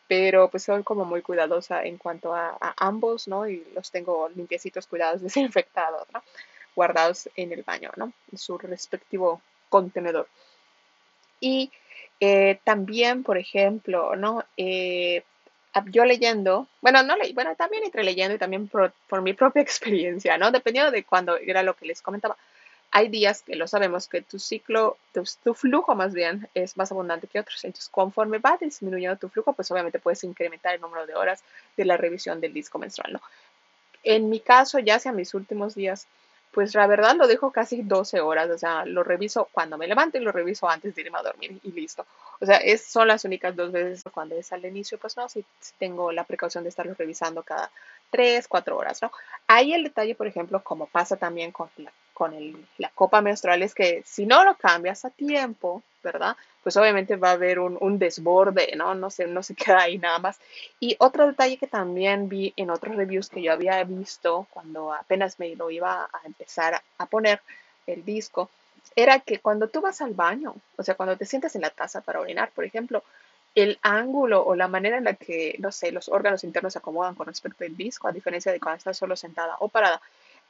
Pero 0.08 0.48
pues 0.50 0.62
soy 0.64 0.82
como 0.82 1.04
muy 1.04 1.20
cuidadosa 1.20 1.84
en 1.84 1.98
cuanto 1.98 2.34
a, 2.34 2.56
ambos, 2.78 3.28
¿no? 3.28 3.46
Y 3.46 3.62
los 3.74 3.90
tengo 3.90 4.30
limpiecitos, 4.30 4.86
cuidados, 4.86 5.20
desinfectados, 5.28 6.08
¿no? 6.12 6.22
Guardados 6.74 7.28
en 7.36 7.52
el 7.52 7.62
baño, 7.62 7.90
¿no? 7.96 8.12
En 8.32 8.38
su 8.38 8.56
respectivo 8.56 9.42
contenedor. 9.68 10.26
Y 11.40 11.70
eh, 12.20 12.58
también, 12.64 13.22
por 13.22 13.36
ejemplo, 13.36 14.16
¿no? 14.16 14.44
Eh, 14.56 15.22
yo 15.90 16.04
leyendo, 16.04 16.66
bueno, 16.80 17.02
no 17.02 17.16
leí, 17.16 17.32
bueno, 17.34 17.54
también 17.54 17.84
entre 17.84 18.02
leyendo 18.02 18.34
y 18.34 18.38
también 18.38 18.66
por, 18.66 18.92
por 19.08 19.20
mi 19.20 19.34
propia 19.34 19.62
experiencia, 19.68 20.38
¿no? 20.38 20.50
Dependiendo 20.50 20.90
de 20.90 21.04
cuando 21.04 21.36
era 21.36 21.62
lo 21.62 21.74
que 21.74 21.84
les 21.86 22.00
comentaba 22.00 22.36
hay 22.90 23.08
días 23.08 23.42
que 23.42 23.54
lo 23.54 23.68
sabemos 23.68 24.08
que 24.08 24.22
tu 24.22 24.38
ciclo, 24.38 24.96
tu, 25.12 25.54
flujo 25.54 25.94
más 25.94 26.14
bien 26.14 26.48
es 26.54 26.76
más 26.76 26.90
abundante 26.90 27.26
que 27.26 27.40
otros. 27.40 27.62
Entonces, 27.64 27.88
conforme 27.90 28.38
va 28.38 28.56
disminuyendo 28.60 29.16
tu 29.16 29.28
flujo, 29.28 29.52
pues 29.52 29.70
obviamente 29.70 29.98
puedes 29.98 30.24
incrementar 30.24 30.74
el 30.74 30.80
número 30.80 31.06
de 31.06 31.14
horas 31.14 31.42
de 31.76 31.84
la 31.84 31.96
revisión 31.96 32.40
del 32.40 32.52
disco 32.52 32.78
menstrual, 32.78 33.14
¿no? 33.14 33.20
En 34.02 34.30
mi 34.30 34.40
caso, 34.40 34.78
ya 34.78 34.98
sea 34.98 35.12
mis 35.12 35.34
últimos 35.34 35.74
días, 35.74 36.06
pues 36.52 36.74
la 36.74 36.86
verdad 36.86 37.14
lo 37.14 37.26
dejo 37.26 37.50
casi 37.50 37.82
12 37.82 38.20
horas, 38.20 38.48
o 38.50 38.58
sea, 38.58 38.84
lo 38.86 39.04
reviso 39.04 39.48
cuando 39.52 39.76
me 39.76 39.86
levanto 39.86 40.16
y 40.16 40.22
lo 40.22 40.32
reviso 40.32 40.68
antes 40.68 40.94
de 40.94 41.02
irme 41.02 41.18
a 41.18 41.22
dormir 41.22 41.60
y 41.62 41.72
listo. 41.72 42.06
O 42.40 42.46
sea, 42.46 42.56
es, 42.56 42.84
son 42.84 43.08
las 43.08 43.24
únicas 43.24 43.54
dos 43.54 43.70
veces 43.70 44.02
cuando 44.12 44.34
es 44.34 44.52
al 44.52 44.64
inicio, 44.64 44.98
pues 44.98 45.16
no, 45.16 45.28
si, 45.28 45.44
tengo 45.78 46.10
la 46.10 46.24
precaución 46.24 46.64
de 46.64 46.70
estarlo 46.70 46.94
revisando 46.96 47.42
cada 47.42 47.70
3, 48.10 48.48
4 48.48 48.76
horas, 48.76 49.02
¿no? 49.02 49.12
Ahí 49.46 49.74
el 49.74 49.84
detalle, 49.84 50.14
por 50.14 50.26
ejemplo, 50.26 50.62
como 50.62 50.86
pasa 50.86 51.16
también 51.16 51.52
con 51.52 51.68
la 51.76 51.92
con 52.18 52.34
la 52.78 52.90
copa 52.96 53.20
menstrual 53.20 53.62
es 53.62 53.76
que 53.76 54.02
si 54.04 54.26
no 54.26 54.42
lo 54.42 54.56
cambias 54.56 55.04
a 55.04 55.10
tiempo, 55.10 55.84
¿verdad? 56.02 56.36
Pues 56.64 56.76
obviamente 56.76 57.14
va 57.14 57.30
a 57.30 57.34
haber 57.34 57.60
un, 57.60 57.98
desborde, 58.00 58.74
¿no? 58.74 58.92
No 58.96 59.08
se, 59.08 59.28
no 59.28 59.44
se 59.44 59.54
queda 59.62 59.82
ahí 59.82 59.98
nada 59.98 60.18
más. 60.18 60.36
Y 60.80 60.96
otro 60.98 61.28
detalle 61.28 61.58
que 61.58 61.68
también 61.68 62.28
vi 62.28 62.52
en 62.56 62.70
otros 62.70 62.96
reviews 62.96 63.28
que 63.28 63.40
yo 63.40 63.52
había 63.52 63.84
visto 63.84 64.48
cuando 64.50 64.92
apenas 64.92 65.38
me 65.38 65.54
lo 65.54 65.70
iba 65.70 66.06
a 66.12 66.20
empezar 66.24 66.82
a 66.98 67.06
poner 67.06 67.40
el 67.86 68.04
disco, 68.04 68.50
era 68.96 69.20
que 69.20 69.38
cuando 69.38 69.68
tú 69.68 69.80
vas 69.80 70.00
al 70.00 70.14
baño, 70.14 70.56
o 70.76 70.82
sea, 70.82 70.96
cuando 70.96 71.16
te 71.16 71.24
sientas 71.24 71.54
en 71.54 71.62
la 71.62 71.70
taza 71.70 72.00
para 72.00 72.18
orinar, 72.18 72.50
por 72.50 72.64
ejemplo, 72.64 73.04
el 73.54 73.78
ángulo 73.82 74.44
o 74.44 74.56
la 74.56 74.66
manera 74.66 74.98
en 74.98 75.04
la 75.04 75.14
que, 75.14 75.54
no 75.60 75.70
sé, 75.70 75.92
los 75.92 76.08
órganos 76.08 76.42
internos 76.42 76.72
se 76.72 76.80
acomodan 76.80 77.14
con 77.14 77.28
respecto 77.28 77.64
al 77.64 77.76
disco, 77.76 78.08
a 78.08 78.12
diferencia 78.12 78.50
de 78.50 78.58
cuando 78.58 78.78
estás 78.78 78.96
solo 78.96 79.14
sentada 79.14 79.54
o 79.60 79.68
parada, 79.68 80.00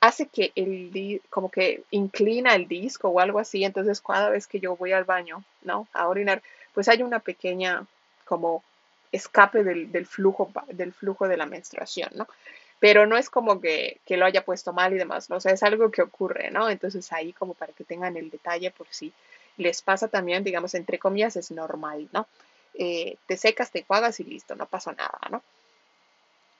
hace 0.00 0.26
que 0.26 0.52
el 0.54 1.20
como 1.30 1.50
que 1.50 1.82
inclina 1.90 2.54
el 2.54 2.68
disco 2.68 3.08
o 3.08 3.20
algo 3.20 3.38
así, 3.38 3.64
entonces 3.64 4.00
cada 4.00 4.30
vez 4.30 4.46
que 4.46 4.60
yo 4.60 4.76
voy 4.76 4.92
al 4.92 5.04
baño, 5.04 5.42
¿no? 5.62 5.88
A 5.92 6.08
orinar, 6.08 6.42
pues 6.72 6.88
hay 6.88 7.02
una 7.02 7.18
pequeña 7.18 7.84
como 8.24 8.62
escape 9.10 9.64
del, 9.64 10.06
flujo 10.06 10.50
del 10.68 10.92
flujo 10.92 11.26
de 11.28 11.36
la 11.36 11.46
menstruación, 11.46 12.10
¿no? 12.14 12.28
Pero 12.78 13.06
no 13.06 13.16
es 13.16 13.28
como 13.28 13.60
que, 13.60 14.00
lo 14.08 14.24
haya 14.24 14.44
puesto 14.44 14.72
mal 14.72 14.92
y 14.92 14.98
demás, 14.98 15.30
¿no? 15.30 15.36
O 15.36 15.40
sea, 15.40 15.52
es 15.52 15.62
algo 15.62 15.90
que 15.90 16.02
ocurre, 16.02 16.50
¿no? 16.50 16.70
Entonces 16.70 17.12
ahí 17.12 17.32
como 17.32 17.54
para 17.54 17.72
que 17.72 17.84
tengan 17.84 18.16
el 18.16 18.30
detalle 18.30 18.70
por 18.70 18.86
si 18.90 19.12
les 19.56 19.82
pasa 19.82 20.06
también, 20.06 20.44
digamos, 20.44 20.74
entre 20.74 20.98
comillas, 20.98 21.36
es 21.36 21.50
normal, 21.50 22.08
¿no? 22.12 22.28
Eh, 22.74 23.16
te 23.26 23.36
secas, 23.36 23.72
te 23.72 23.80
enjuagas 23.80 24.20
y 24.20 24.24
listo, 24.24 24.54
no 24.54 24.66
pasa 24.66 24.92
nada, 24.92 25.18
¿no? 25.30 25.42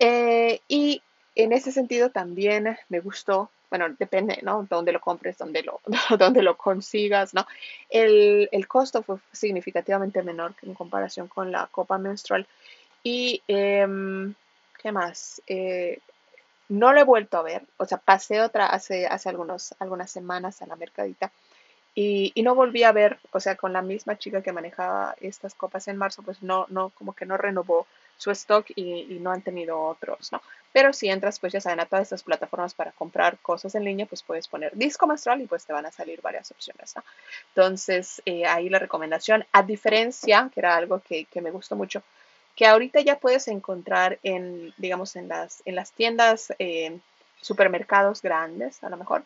Eh, 0.00 0.60
y 0.66 1.02
en 1.38 1.52
ese 1.52 1.70
sentido 1.70 2.10
también 2.10 2.76
me 2.88 2.98
gustó, 2.98 3.48
bueno, 3.70 3.86
depende, 3.96 4.40
¿no? 4.42 4.66
Dónde 4.68 4.92
lo 4.92 5.00
compres, 5.00 5.38
dónde 5.38 5.62
lo, 5.62 5.80
dónde 6.18 6.42
lo 6.42 6.56
consigas, 6.56 7.32
¿no? 7.32 7.46
El, 7.88 8.48
costo 8.66 9.02
fue 9.02 9.18
significativamente 9.32 10.22
menor 10.22 10.54
en 10.62 10.74
comparación 10.74 11.28
con 11.28 11.52
la 11.52 11.68
copa 11.68 11.96
menstrual. 11.96 12.46
Y, 13.04 13.40
em, 13.46 14.34
¿qué 14.82 14.90
más? 14.90 15.40
Eh, 15.46 16.00
no 16.68 16.92
lo 16.92 17.00
he 17.00 17.04
vuelto 17.04 17.38
a 17.38 17.42
ver, 17.42 17.62
o 17.76 17.86
sea, 17.86 17.98
pasé 17.98 18.40
otra 18.42 18.66
hace, 18.66 19.06
hace 19.06 19.28
algunos, 19.28 19.74
algunas 19.78 20.10
semanas 20.10 20.60
a 20.60 20.66
la 20.66 20.76
mercadita 20.76 21.30
y, 21.94 22.32
y, 22.34 22.42
no 22.42 22.54
volví 22.54 22.82
a 22.82 22.92
ver, 22.92 23.18
o 23.32 23.40
sea, 23.40 23.56
con 23.56 23.72
la 23.72 23.82
misma 23.82 24.18
chica 24.18 24.42
que 24.42 24.52
manejaba 24.52 25.16
estas 25.20 25.54
copas 25.54 25.88
en 25.88 25.96
marzo, 25.96 26.22
pues 26.22 26.42
no, 26.42 26.66
no, 26.68 26.90
como 26.90 27.12
que 27.14 27.26
no 27.26 27.36
renovó 27.36 27.86
su 28.18 28.30
stock 28.32 28.66
y, 28.74 29.18
no 29.20 29.30
han 29.30 29.42
tenido 29.42 29.80
otros, 29.80 30.30
¿no? 30.32 30.42
Pero 30.78 30.92
si 30.92 31.08
entras, 31.08 31.40
pues 31.40 31.52
ya 31.52 31.60
saben, 31.60 31.80
a 31.80 31.86
todas 31.86 32.04
estas 32.04 32.22
plataformas 32.22 32.72
para 32.72 32.92
comprar 32.92 33.36
cosas 33.38 33.74
en 33.74 33.82
línea, 33.82 34.06
pues 34.06 34.22
puedes 34.22 34.46
poner 34.46 34.76
disco 34.76 35.08
menstrual 35.08 35.40
y 35.40 35.46
pues 35.48 35.66
te 35.66 35.72
van 35.72 35.86
a 35.86 35.90
salir 35.90 36.22
varias 36.22 36.52
opciones. 36.52 36.94
Entonces, 37.48 38.22
eh, 38.24 38.46
ahí 38.46 38.68
la 38.68 38.78
recomendación, 38.78 39.44
a 39.50 39.64
diferencia, 39.64 40.48
que 40.54 40.60
era 40.60 40.76
algo 40.76 41.00
que, 41.00 41.26
me 41.40 41.50
gustó 41.50 41.74
mucho, 41.74 42.04
que 42.54 42.64
ahorita 42.64 43.00
ya 43.00 43.18
puedes 43.18 43.48
encontrar 43.48 44.20
en, 44.22 44.72
digamos, 44.76 45.16
en 45.16 45.26
las, 45.26 45.64
en 45.64 45.74
las 45.74 45.90
tiendas, 45.90 46.54
eh, 46.60 46.96
supermercados 47.40 48.22
grandes, 48.22 48.84
a 48.84 48.88
lo 48.88 48.98
mejor, 48.98 49.24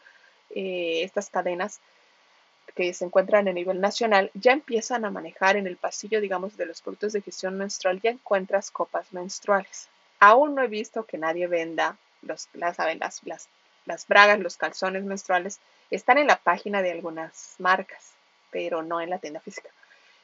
eh, 0.55 1.03
estas 1.05 1.29
cadenas 1.29 1.81
que 2.75 2.95
se 2.95 3.05
encuentran 3.05 3.47
a 3.47 3.53
nivel 3.53 3.79
nacional 3.79 4.31
ya 4.33 4.53
empiezan 4.53 5.05
a 5.05 5.11
manejar 5.11 5.59
en 5.59 5.67
el 5.67 5.77
pasillo, 5.77 6.23
digamos, 6.23 6.57
de 6.57 6.65
los 6.65 6.81
productos 6.81 7.13
de 7.13 7.21
gestión 7.21 7.59
menstrual, 7.59 8.01
ya 8.01 8.09
encuentras 8.09 8.71
copas 8.71 9.13
menstruales. 9.13 9.91
Aún 10.25 10.55
no 10.55 10.63
he 10.63 10.69
visto 10.69 11.05
que 11.05 11.19
nadie 11.19 11.49
venda 11.49 11.97
los, 12.23 12.49
las, 12.53 12.79
las, 12.79 13.49
las, 13.87 14.07
bragas, 14.07 14.39
los 14.39 14.57
calzones 14.57 15.03
menstruales. 15.03 15.59
Están 15.91 16.17
en 16.17 16.29
la 16.29 16.37
página 16.37 16.81
de 16.81 16.93
algunas 16.93 17.57
marcas, 17.59 18.13
pero 18.53 18.85
no 18.85 19.01
en 19.01 19.11
la 19.11 19.19
tienda 19.19 19.41
física. 19.41 19.71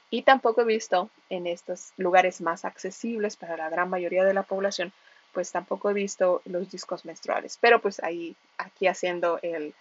Y 0.08 0.22
tampoco 0.22 0.60
he 0.60 0.64
visto 0.64 1.10
en 1.30 1.48
estos 1.48 1.94
lugares 1.96 2.40
más 2.40 2.64
accesibles 2.64 3.36
para 3.36 3.56
la 3.56 3.70
gran 3.70 3.90
mayoría 3.90 4.22
de 4.22 4.34
la 4.34 4.44
población, 4.44 4.92
pues 5.32 5.50
tampoco 5.50 5.90
he 5.90 5.94
visto 5.94 6.42
los 6.44 6.70
discos 6.70 7.04
menstruales. 7.04 7.58
Pero 7.60 7.80
pues 7.80 8.00
ahí, 8.00 8.36
aquí 8.56 8.86
haciendo 8.86 9.40
el, 9.42 9.74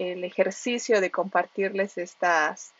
el 0.00 0.24
ejercicio 0.24 1.00
de 1.00 1.12
compartirles 1.12 1.96
estas 1.96 2.72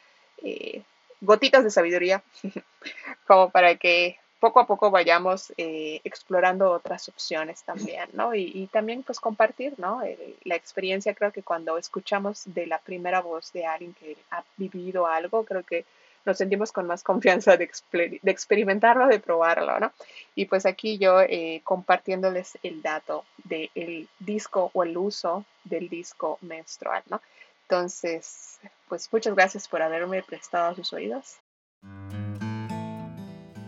eh, 0.42 0.82
gotitas 1.20 1.62
de 1.62 1.70
sabiduría, 1.70 2.24
como 3.28 3.50
para 3.50 3.76
que 3.76 4.18
poco 4.40 4.58
a 4.58 4.66
poco 4.66 4.90
vayamos 4.90 5.52
eh, 5.58 6.00
explorando 6.02 6.72
otras 6.72 7.08
opciones 7.08 7.62
también, 7.62 8.08
¿no? 8.14 8.34
Y, 8.34 8.68
también 8.72 9.02
pues 9.02 9.20
compartir, 9.20 9.74
¿no? 9.78 10.00
la 10.44 10.56
experiencia, 10.56 11.14
creo 11.14 11.30
que 11.30 11.42
cuando 11.42 11.76
escuchamos 11.76 12.42
de 12.46 12.66
la 12.66 12.78
primera 12.78 13.20
voz 13.20 13.52
de 13.52 13.66
alguien 13.66 13.94
que 13.94 14.16
ha 14.30 14.42
vivido 14.56 15.06
algo, 15.06 15.44
creo 15.44 15.62
que 15.62 15.84
nos 16.24 16.38
sentimos 16.38 16.72
con 16.72 16.86
más 16.86 17.02
confianza 17.02 17.56
de, 17.56 17.70
de 17.92 18.30
experimentarlo, 18.30 19.06
de 19.06 19.20
probarlo, 19.20 19.78
¿no? 19.78 19.92
Y 20.34 20.46
pues 20.46 20.66
aquí 20.66 20.98
yo 20.98 21.20
eh, 21.20 21.60
compartiéndoles 21.64 22.58
el 22.62 22.82
dato 22.82 23.24
del 23.44 24.08
disco 24.18 24.70
o 24.74 24.82
el 24.82 24.96
uso 24.96 25.44
del 25.64 25.88
disco 25.88 26.38
menstrual, 26.42 27.02
¿no? 27.08 27.20
Entonces, 27.62 28.58
pues 28.88 29.08
muchas 29.12 29.34
gracias 29.34 29.68
por 29.68 29.82
haberme 29.82 30.22
prestado 30.22 30.74
sus 30.74 30.92
oídos. 30.92 31.39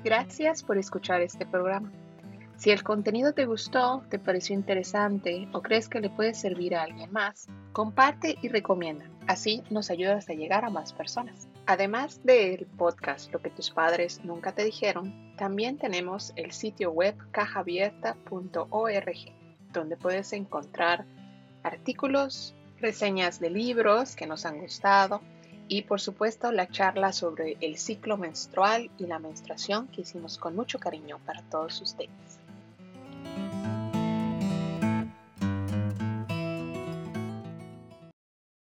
Gracias 0.05 0.65
por 0.65 0.79
escuchar 0.79 1.21
este 1.21 1.47
programa. 1.47 1.93
Si 2.57 2.71
el 2.71 2.83
contenido 2.83 3.33
te 3.33 3.47
gustó, 3.47 4.03
te 4.09 4.19
pareció 4.19 4.55
interesante 4.55 5.49
o 5.53 5.63
crees 5.63 5.89
que 5.89 6.01
le 6.01 6.11
puede 6.11 6.35
servir 6.35 6.75
a 6.75 6.83
alguien 6.83 7.13
más, 7.13 7.47
comparte 7.73 8.37
y 8.43 8.49
recomienda. 8.49 9.09
Así 9.29 9.63
nos 9.71 9.91
ayudas 9.91 10.29
a 10.29 10.35
llegar 10.35 10.65
a 10.65 10.71
más 10.71 10.93
personas. 10.93 11.49
Además 11.67 12.21
del 12.25 12.67
podcast 12.67 13.33
Lo 13.33 13.41
que 13.41 13.51
tus 13.51 13.71
padres 13.71 14.25
nunca 14.25 14.53
te 14.53 14.65
dijeron, 14.65 15.35
también 15.37 15.79
tenemos 15.79 16.33
el 16.35 16.51
sitio 16.51 16.91
web 16.91 17.17
cajaabierta.org, 17.31 19.17
donde 19.73 19.97
puedes 19.97 20.33
encontrar 20.33 21.05
artículos, 21.63 22.57
reseñas 22.81 23.39
de 23.39 23.51
libros 23.51 24.17
que 24.17 24.27
nos 24.27 24.45
han 24.47 24.59
gustado 24.59 25.21
y 25.69 25.83
por 25.83 26.01
supuesto 26.01 26.53
la 26.53 26.69
charla 26.69 27.13
sobre 27.13 27.57
el 27.61 27.79
ciclo 27.79 28.17
menstrual 28.17 28.91
y 28.99 29.07
la 29.07 29.19
menstruación 29.19 29.89
que 29.89 30.03
hicimos 30.03 30.39
con 30.39 30.55
mucho 30.55 30.79
cariño 30.79 31.19
para 31.25 31.43
todos 31.43 31.81
ustedes. 31.81 32.42